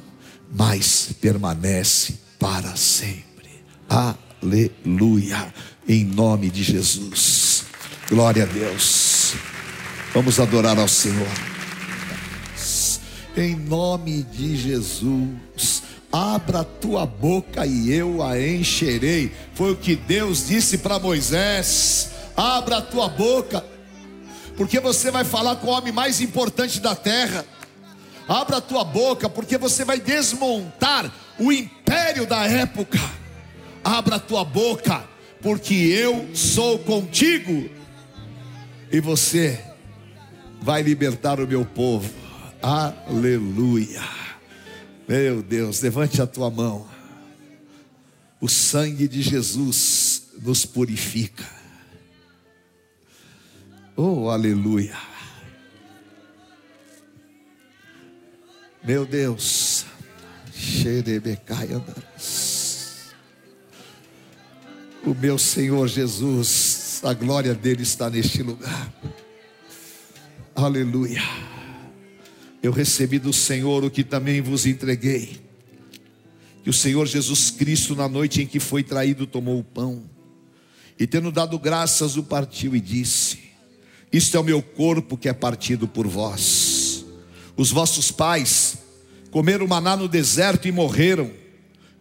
mas 0.52 1.10
permanece 1.22 2.16
para 2.40 2.76
sempre. 2.76 3.50
Ah, 3.90 4.16
Aleluia. 4.44 5.54
Em 5.88 6.04
nome 6.04 6.50
de 6.50 6.64
Jesus. 6.64 7.64
Glória 8.10 8.44
a 8.44 8.46
Deus. 8.46 9.36
Vamos 10.14 10.38
adorar 10.38 10.78
ao 10.78 10.88
Senhor. 10.88 11.28
Em 13.38 13.56
nome 13.56 14.22
de 14.24 14.58
Jesus. 14.58 15.82
Abra 16.12 16.60
a 16.60 16.64
tua 16.66 17.06
boca 17.06 17.66
e 17.66 17.90
eu 17.94 18.22
a 18.22 18.38
encherei. 18.38 19.32
Foi 19.56 19.72
o 19.72 19.78
que 19.78 19.96
Deus 19.96 20.48
disse 20.48 20.80
para 20.80 21.00
Moisés. 21.00 22.10
Abra 22.36 22.78
a 22.78 22.82
tua 22.82 23.08
boca, 23.08 23.64
porque 24.58 24.80
você 24.80 25.10
vai 25.10 25.24
falar 25.24 25.56
com 25.56 25.68
o 25.68 25.72
homem 25.72 25.94
mais 25.94 26.20
importante 26.20 26.82
da 26.82 26.96
terra. 26.96 27.46
Abra 28.28 28.58
a 28.58 28.62
tua 28.62 28.84
boca, 28.84 29.30
porque 29.30 29.58
você 29.58 29.86
vai 29.86 30.00
desmontar 30.00 31.10
o 31.40 31.52
império 31.52 32.28
da 32.28 32.46
época 32.46 33.00
abra 33.84 34.16
a 34.16 34.20
tua 34.20 34.46
boca, 34.46 35.08
porque 35.42 35.74
eu 35.74 36.34
sou 36.36 36.80
contigo, 36.80 37.70
e 38.92 39.00
você 39.00 39.60
vai 40.62 40.82
libertar 40.82 41.40
o 41.40 41.48
meu 41.48 41.66
povo. 41.66 42.14
Aleluia. 42.62 44.02
Meu 45.08 45.44
Deus, 45.44 45.82
levante 45.82 46.22
a 46.22 46.28
tua 46.28 46.50
mão. 46.50 46.88
O 48.40 48.48
sangue 48.48 49.08
de 49.08 49.22
Jesus 49.22 50.30
nos 50.42 50.66
purifica. 50.66 51.44
Oh, 53.96 54.30
aleluia. 54.30 54.98
Meu 58.84 59.06
Deus. 59.06 59.86
Xerebecai 60.54 61.74
andares 61.74 62.43
o 65.06 65.14
meu 65.14 65.38
Senhor 65.38 65.88
Jesus, 65.88 67.02
a 67.04 67.14
glória 67.14 67.54
dele 67.54 67.84
está 67.84 68.10
neste 68.10 68.42
lugar. 68.42 68.94
Aleluia. 70.56 71.22
Eu 72.62 72.72
recebi 72.72 73.20
do 73.20 73.34
Senhor 73.34 73.84
o 73.84 73.92
que 73.92 74.04
também 74.04 74.40
vos 74.42 74.66
entreguei. 74.66 75.42
Que 76.64 76.70
o 76.70 76.74
Senhor 76.74 77.06
Jesus 77.06 77.50
Cristo, 77.50 77.96
na 77.96 78.08
noite 78.08 78.42
em 78.42 78.48
que 78.48 78.60
foi 78.60 78.84
traído, 78.84 79.28
tomou 79.28 79.60
o 79.60 79.64
pão 79.64 80.04
e, 80.98 81.06
tendo 81.06 81.32
dado 81.32 81.60
graças, 81.60 82.16
o 82.16 82.24
partiu 82.24 82.74
e 82.74 82.80
disse: 82.80 83.40
Isto 84.12 84.38
é 84.38 84.40
o 84.40 84.44
meu 84.44 84.62
corpo 84.62 85.18
que 85.18 85.28
é 85.28 85.34
partido 85.34 85.86
por 85.86 86.08
vós. 86.08 87.06
Os 87.58 87.72
vossos 87.72 88.10
pais 88.10 88.78
comeram 89.32 89.68
maná 89.68 89.98
no 89.98 90.08
deserto 90.08 90.68
e 90.68 90.72
morreram. 90.72 91.32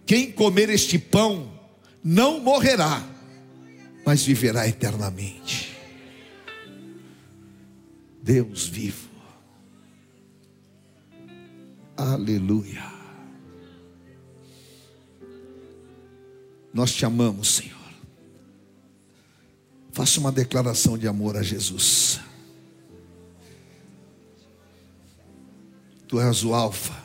Quem 0.07 0.31
comer 0.31 0.71
este 0.71 0.99
pão 0.99 1.52
não 2.03 2.41
morrerá, 2.41 3.07
mas 4.05 4.25
viverá 4.25 4.67
eternamente. 4.67 5.77
Deus 8.23 8.67
vivo. 8.67 9.11
Aleluia. 11.97 12.83
Nós 16.73 16.93
te 16.93 17.05
amamos, 17.05 17.57
Senhor. 17.57 17.79
Faça 19.93 20.19
uma 20.19 20.33
declaração 20.33 20.97
de 20.97 21.07
amor 21.07 21.37
a 21.37 21.43
Jesus. 21.43 22.19
Tu 26.09 26.21
és 26.21 26.45
o 26.45 26.55
Alfa, 26.55 26.97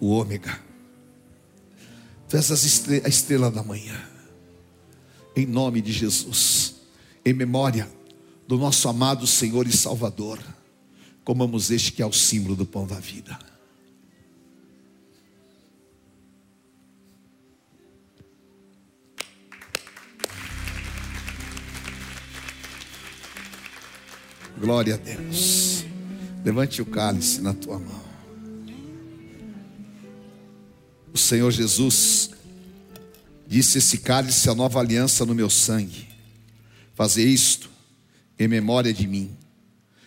o 0.00 0.08
Ômega. 0.08 0.63
Tu 2.34 2.38
és 2.38 2.50
a 2.50 3.08
estrela 3.08 3.48
da 3.48 3.62
manhã. 3.62 3.96
Em 5.36 5.46
nome 5.46 5.80
de 5.80 5.92
Jesus, 5.92 6.74
em 7.24 7.32
memória 7.32 7.88
do 8.48 8.58
nosso 8.58 8.88
amado 8.88 9.24
Senhor 9.24 9.68
e 9.68 9.72
Salvador, 9.72 10.40
comamos 11.22 11.70
este 11.70 11.92
que 11.92 12.02
é 12.02 12.06
o 12.06 12.12
símbolo 12.12 12.56
do 12.56 12.66
pão 12.66 12.88
da 12.88 12.98
vida. 12.98 13.38
Glória 24.58 24.94
a 24.94 24.98
Deus. 24.98 25.84
Levante 26.44 26.82
o 26.82 26.86
cálice 26.86 27.40
na 27.40 27.54
tua 27.54 27.78
mão. 27.78 28.13
O 31.14 31.18
Senhor 31.18 31.52
Jesus 31.52 32.30
disse: 33.46 33.78
Esse 33.78 33.98
cálice 33.98 34.48
é 34.48 34.50
a 34.52 34.54
nova 34.54 34.80
aliança 34.80 35.24
no 35.24 35.32
meu 35.32 35.48
sangue. 35.48 36.08
Fazer 36.92 37.24
isto 37.24 37.70
em 38.36 38.48
memória 38.48 38.92
de 38.92 39.06
mim. 39.06 39.30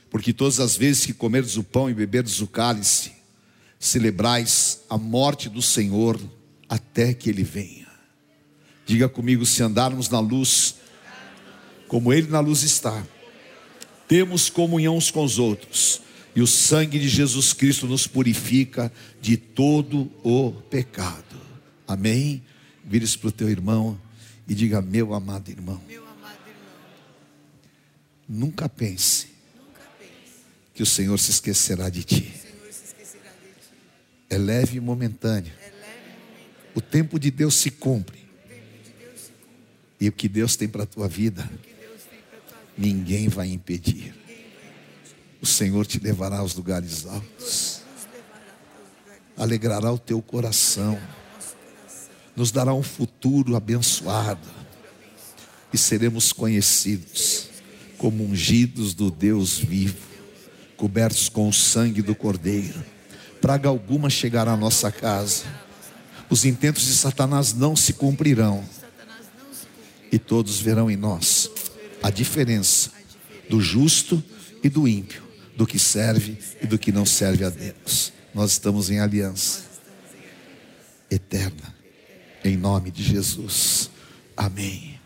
Porque 0.09 0.33
todas 0.33 0.59
as 0.59 0.75
vezes 0.75 1.05
que 1.05 1.13
comerdes 1.13 1.55
o 1.55 1.63
pão 1.63 1.89
e 1.89 1.93
beberdes 1.93 2.41
o 2.41 2.47
cálice, 2.47 3.13
celebrais 3.79 4.81
a 4.89 4.97
morte 4.97 5.47
do 5.47 5.61
Senhor 5.61 6.19
até 6.67 7.13
que 7.13 7.29
ele 7.29 7.43
venha. 7.43 7.87
Diga 8.85 9.07
comigo: 9.07 9.45
se 9.45 9.63
andarmos 9.63 10.09
na 10.09 10.19
luz, 10.19 10.75
como 11.87 12.11
ele 12.11 12.27
na 12.27 12.41
luz 12.41 12.63
está, 12.63 13.01
temos 14.09 14.49
comunhão 14.49 14.97
uns 14.97 15.09
com 15.09 15.23
os 15.23 15.39
outros, 15.39 16.01
e 16.37 16.41
o 16.41 16.45
sangue 16.45 16.99
de 16.99 17.09
Jesus 17.09 17.51
Cristo 17.51 17.87
nos 17.87 18.05
purifica 18.05 18.93
de 19.19 19.37
todo 19.37 20.03
o 20.23 20.51
pecado. 20.51 21.35
Amém? 21.87 22.43
Vire-se 22.85 23.17
para 23.17 23.29
o 23.29 23.31
teu 23.31 23.49
irmão 23.49 23.99
e 24.47 24.53
diga: 24.53 24.79
Meu 24.79 25.15
amado 25.15 25.49
irmão. 25.49 25.81
Meu 25.87 26.03
amado 26.03 26.37
irmão. 26.47 26.75
Nunca 28.29 28.69
pense, 28.69 29.29
Nunca 29.55 29.81
pense 29.97 30.43
que 30.75 30.83
o 30.83 30.85
Senhor 30.85 31.17
se 31.17 31.31
esquecerá 31.31 31.89
de 31.89 32.03
ti. 32.03 32.31
Esquecerá 32.69 33.31
de 33.31 33.53
ti. 33.59 33.73
É 34.29 34.37
leve 34.37 34.77
e 34.77 34.79
momentâneo. 34.79 35.51
É 35.59 35.63
leve 35.63 35.73
momentâneo. 35.73 36.71
O 36.75 36.81
tempo 36.81 37.19
de 37.19 37.31
Deus 37.31 37.55
se 37.55 37.71
cumpre. 37.71 38.19
Deus 38.47 39.21
se 39.21 39.31
cumpre. 39.31 39.55
E 39.99 40.07
o 40.07 40.11
que 40.11 40.29
Deus 40.29 40.55
tem 40.55 40.69
para 40.69 40.83
a 40.83 40.85
tua 40.85 41.07
vida 41.07 41.49
ninguém 42.77 43.27
vai 43.27 43.47
impedir. 43.47 44.13
O 45.41 45.45
Senhor 45.45 45.85
te 45.85 45.99
levará 45.99 46.39
aos 46.39 46.55
lugares 46.55 47.05
altos, 47.05 47.81
alegrará 49.37 49.91
o 49.91 49.99
teu 49.99 50.21
coração, 50.21 50.99
nos 52.35 52.51
dará 52.51 52.73
um 52.73 52.83
futuro 52.83 53.55
abençoado. 53.55 54.47
E 55.71 55.77
seremos 55.77 56.31
conhecidos 56.31 57.49
como 57.97 58.23
ungidos 58.23 58.93
do 58.93 59.11
Deus 59.11 59.57
vivo, 59.57 60.07
cobertos 60.75 61.29
com 61.29 61.49
o 61.49 61.53
sangue 61.53 62.01
do 62.01 62.15
Cordeiro. 62.15 62.83
Praga 63.41 63.69
alguma 63.69 64.09
chegará 64.09 64.53
à 64.53 64.57
nossa 64.57 64.91
casa, 64.91 65.43
os 66.29 66.45
intentos 66.45 66.85
de 66.85 66.93
Satanás 66.93 67.53
não 67.53 67.75
se 67.75 67.93
cumprirão, 67.93 68.63
e 70.11 70.17
todos 70.17 70.59
verão 70.59 70.89
em 70.89 70.95
nós 70.95 71.49
a 72.01 72.09
diferença 72.09 72.91
do 73.49 73.59
justo 73.59 74.23
e 74.63 74.69
do 74.69 74.87
ímpio, 74.87 75.23
do 75.57 75.65
que 75.65 75.79
serve 75.79 76.37
e 76.61 76.67
do 76.67 76.77
que 76.77 76.91
não 76.91 77.05
serve 77.05 77.43
a 77.43 77.49
Deus. 77.49 78.13
Nós 78.33 78.51
estamos 78.51 78.89
em 78.89 78.99
aliança 78.99 79.63
eterna, 81.09 81.75
em 82.45 82.55
nome 82.55 82.91
de 82.91 83.03
Jesus. 83.03 83.89
Amém. 84.37 84.99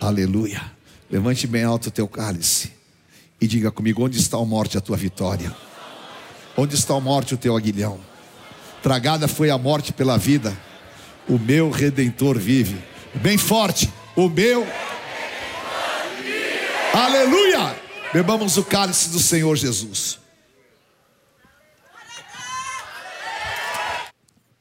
Aleluia. 0.00 0.60
Levante 1.08 1.46
bem 1.46 1.62
alto 1.62 1.86
o 1.86 1.90
teu 1.90 2.08
cálice 2.08 2.72
e 3.40 3.46
diga 3.46 3.70
comigo: 3.70 4.04
onde 4.04 4.18
está 4.18 4.36
a 4.36 4.44
morte, 4.44 4.76
a 4.76 4.80
tua 4.80 4.96
vitória? 4.96 5.54
Onde 6.56 6.74
está 6.74 6.94
a 6.94 7.00
morte, 7.00 7.34
o 7.34 7.38
teu 7.38 7.56
aguilhão? 7.56 8.00
Tragada 8.82 9.28
foi 9.28 9.50
a 9.50 9.56
morte 9.56 9.92
pela 9.92 10.18
vida, 10.18 10.56
o 11.28 11.38
meu 11.38 11.70
redentor 11.70 12.38
vive. 12.38 12.76
Bem 13.14 13.38
forte, 13.38 13.90
o 14.16 14.28
meu 14.28 14.66
Aleluia! 16.92 17.85
Bebamos 18.12 18.56
o 18.56 18.64
cálice 18.64 19.10
do 19.10 19.18
Senhor 19.18 19.56
Jesus. 19.56 20.18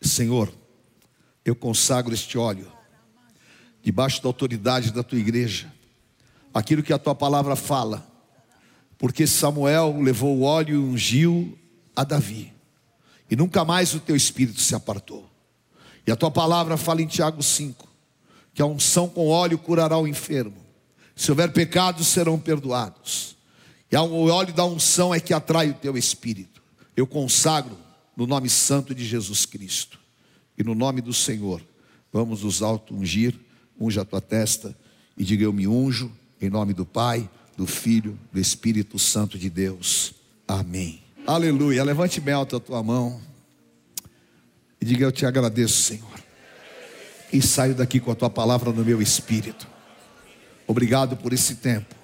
Senhor, 0.01 0.51
eu 1.43 1.55
consagro 1.55 2.13
este 2.13 2.37
óleo 2.37 2.71
debaixo 3.81 4.21
da 4.21 4.27
autoridade 4.27 4.91
da 4.91 5.03
tua 5.03 5.19
igreja, 5.19 5.71
aquilo 6.53 6.81
que 6.81 6.91
a 6.91 6.97
tua 6.97 7.13
palavra 7.13 7.55
fala, 7.55 8.05
porque 8.97 9.27
Samuel 9.27 10.01
levou 10.01 10.37
o 10.37 10.41
óleo 10.41 10.75
e 10.75 10.77
ungiu 10.77 11.57
a 11.95 12.03
Davi, 12.03 12.51
e 13.29 13.35
nunca 13.35 13.63
mais 13.63 13.93
o 13.93 13.99
teu 13.99 14.15
espírito 14.15 14.59
se 14.59 14.73
apartou. 14.73 15.29
E 16.05 16.11
a 16.11 16.15
tua 16.15 16.31
palavra 16.31 16.77
fala 16.77 17.01
em 17.01 17.07
Tiago 17.07 17.43
5, 17.43 17.87
que 18.55 18.61
a 18.61 18.65
unção 18.65 19.07
com 19.07 19.27
óleo 19.27 19.57
curará 19.59 19.97
o 19.97 20.07
enfermo 20.07 20.65
se 21.15 21.31
houver 21.31 21.51
pecados, 21.53 22.07
serão 22.07 22.37
perdoados. 22.37 23.34
E 23.91 23.95
o 23.95 24.27
óleo 24.27 24.53
da 24.53 24.65
unção 24.65 25.13
é 25.13 25.19
que 25.19 25.33
atrai 25.33 25.69
o 25.69 25.73
teu 25.73 25.97
espírito. 25.97 26.61
Eu 26.95 27.05
consagro 27.05 27.77
no 28.15 28.25
nome 28.25 28.49
santo 28.49 28.95
de 28.95 29.05
Jesus 29.05 29.45
Cristo. 29.45 29.99
E 30.57 30.63
no 30.63 30.73
nome 30.73 31.01
do 31.01 31.13
Senhor, 31.13 31.61
vamos 32.11 32.43
nos 32.43 32.61
auto-ungir. 32.61 33.35
Unja 33.79 34.01
a 34.01 34.05
tua 34.05 34.21
testa 34.21 34.75
e 35.17 35.23
diga: 35.23 35.43
Eu 35.43 35.51
me 35.51 35.67
unjo 35.67 36.11
em 36.41 36.49
nome 36.49 36.73
do 36.73 36.85
Pai, 36.85 37.29
do 37.57 37.67
Filho, 37.67 38.17
do 38.31 38.39
Espírito 38.39 38.97
Santo 38.97 39.37
de 39.37 39.49
Deus. 39.49 40.13
Amém. 40.47 41.01
Aleluia. 41.27 41.83
Levante 41.83 42.21
bem 42.21 42.33
alto 42.33 42.55
a 42.55 42.59
tua 42.59 42.81
mão 42.81 43.19
e 44.79 44.85
diga: 44.85 45.05
Eu 45.05 45.11
te 45.11 45.25
agradeço, 45.25 45.81
Senhor. 45.81 46.23
E 47.33 47.41
saio 47.41 47.75
daqui 47.75 47.99
com 47.99 48.11
a 48.11 48.15
tua 48.15 48.29
palavra 48.29 48.71
no 48.71 48.85
meu 48.85 49.01
espírito. 49.01 49.67
Obrigado 50.67 51.17
por 51.17 51.33
esse 51.33 51.55
tempo. 51.55 51.94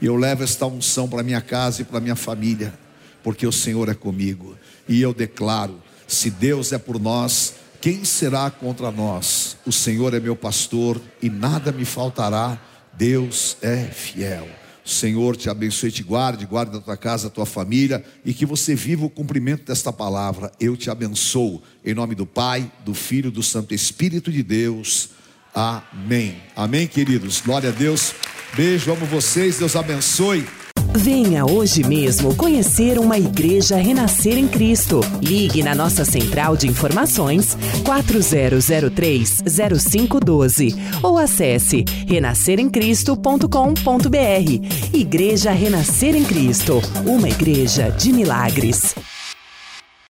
E 0.00 0.06
eu 0.06 0.16
levo 0.16 0.44
esta 0.44 0.66
unção 0.66 1.08
para 1.08 1.22
minha 1.22 1.40
casa 1.40 1.82
e 1.82 1.84
para 1.84 2.00
minha 2.00 2.16
família, 2.16 2.74
porque 3.22 3.46
o 3.46 3.52
Senhor 3.52 3.88
é 3.88 3.94
comigo. 3.94 4.56
E 4.88 5.00
eu 5.00 5.14
declaro: 5.14 5.82
se 6.06 6.30
Deus 6.30 6.72
é 6.72 6.78
por 6.78 7.00
nós, 7.00 7.54
quem 7.80 8.04
será 8.04 8.50
contra 8.50 8.90
nós? 8.90 9.56
O 9.66 9.72
Senhor 9.72 10.14
é 10.14 10.20
meu 10.20 10.36
pastor 10.36 11.00
e 11.22 11.30
nada 11.30 11.72
me 11.72 11.84
faltará. 11.84 12.60
Deus 12.92 13.56
é 13.60 13.84
fiel. 13.84 14.48
O 14.84 14.88
Senhor 14.88 15.36
te 15.36 15.50
abençoe 15.50 15.90
te 15.90 16.02
guarde, 16.04 16.46
guarde 16.46 16.76
a 16.76 16.80
tua 16.80 16.96
casa, 16.96 17.26
a 17.26 17.30
tua 17.30 17.44
família 17.44 18.04
e 18.24 18.32
que 18.32 18.46
você 18.46 18.74
viva 18.74 19.04
o 19.04 19.10
cumprimento 19.10 19.64
desta 19.64 19.92
palavra. 19.92 20.52
Eu 20.60 20.76
te 20.76 20.88
abençoo 20.90 21.60
em 21.84 21.92
nome 21.92 22.14
do 22.14 22.24
Pai, 22.24 22.70
do 22.84 22.94
Filho, 22.94 23.30
do 23.30 23.42
Santo 23.42 23.74
Espírito 23.74 24.30
de 24.30 24.44
Deus. 24.44 25.10
Amém. 25.52 26.40
Amém, 26.54 26.86
queridos. 26.86 27.40
Glória 27.40 27.70
a 27.70 27.72
Deus. 27.72 28.14
Beijo, 28.56 28.90
amo 28.90 29.04
vocês. 29.04 29.58
Deus 29.58 29.76
abençoe. 29.76 30.46
Venha 30.94 31.44
hoje 31.44 31.84
mesmo 31.84 32.34
conhecer 32.34 32.98
uma 32.98 33.18
igreja 33.18 33.76
renascer 33.76 34.38
em 34.38 34.48
Cristo. 34.48 35.00
Ligue 35.22 35.62
na 35.62 35.74
nossa 35.74 36.06
central 36.06 36.56
de 36.56 36.66
informações 36.66 37.54
4003-0512 37.84 40.74
ou 41.02 41.18
acesse 41.18 41.84
renasceremcristo.com.br. 42.08 44.94
Igreja 44.94 45.50
Renascer 45.50 46.16
em 46.16 46.24
Cristo, 46.24 46.80
uma 47.04 47.28
igreja 47.28 47.90
de 47.90 48.10
milagres. 48.10 48.94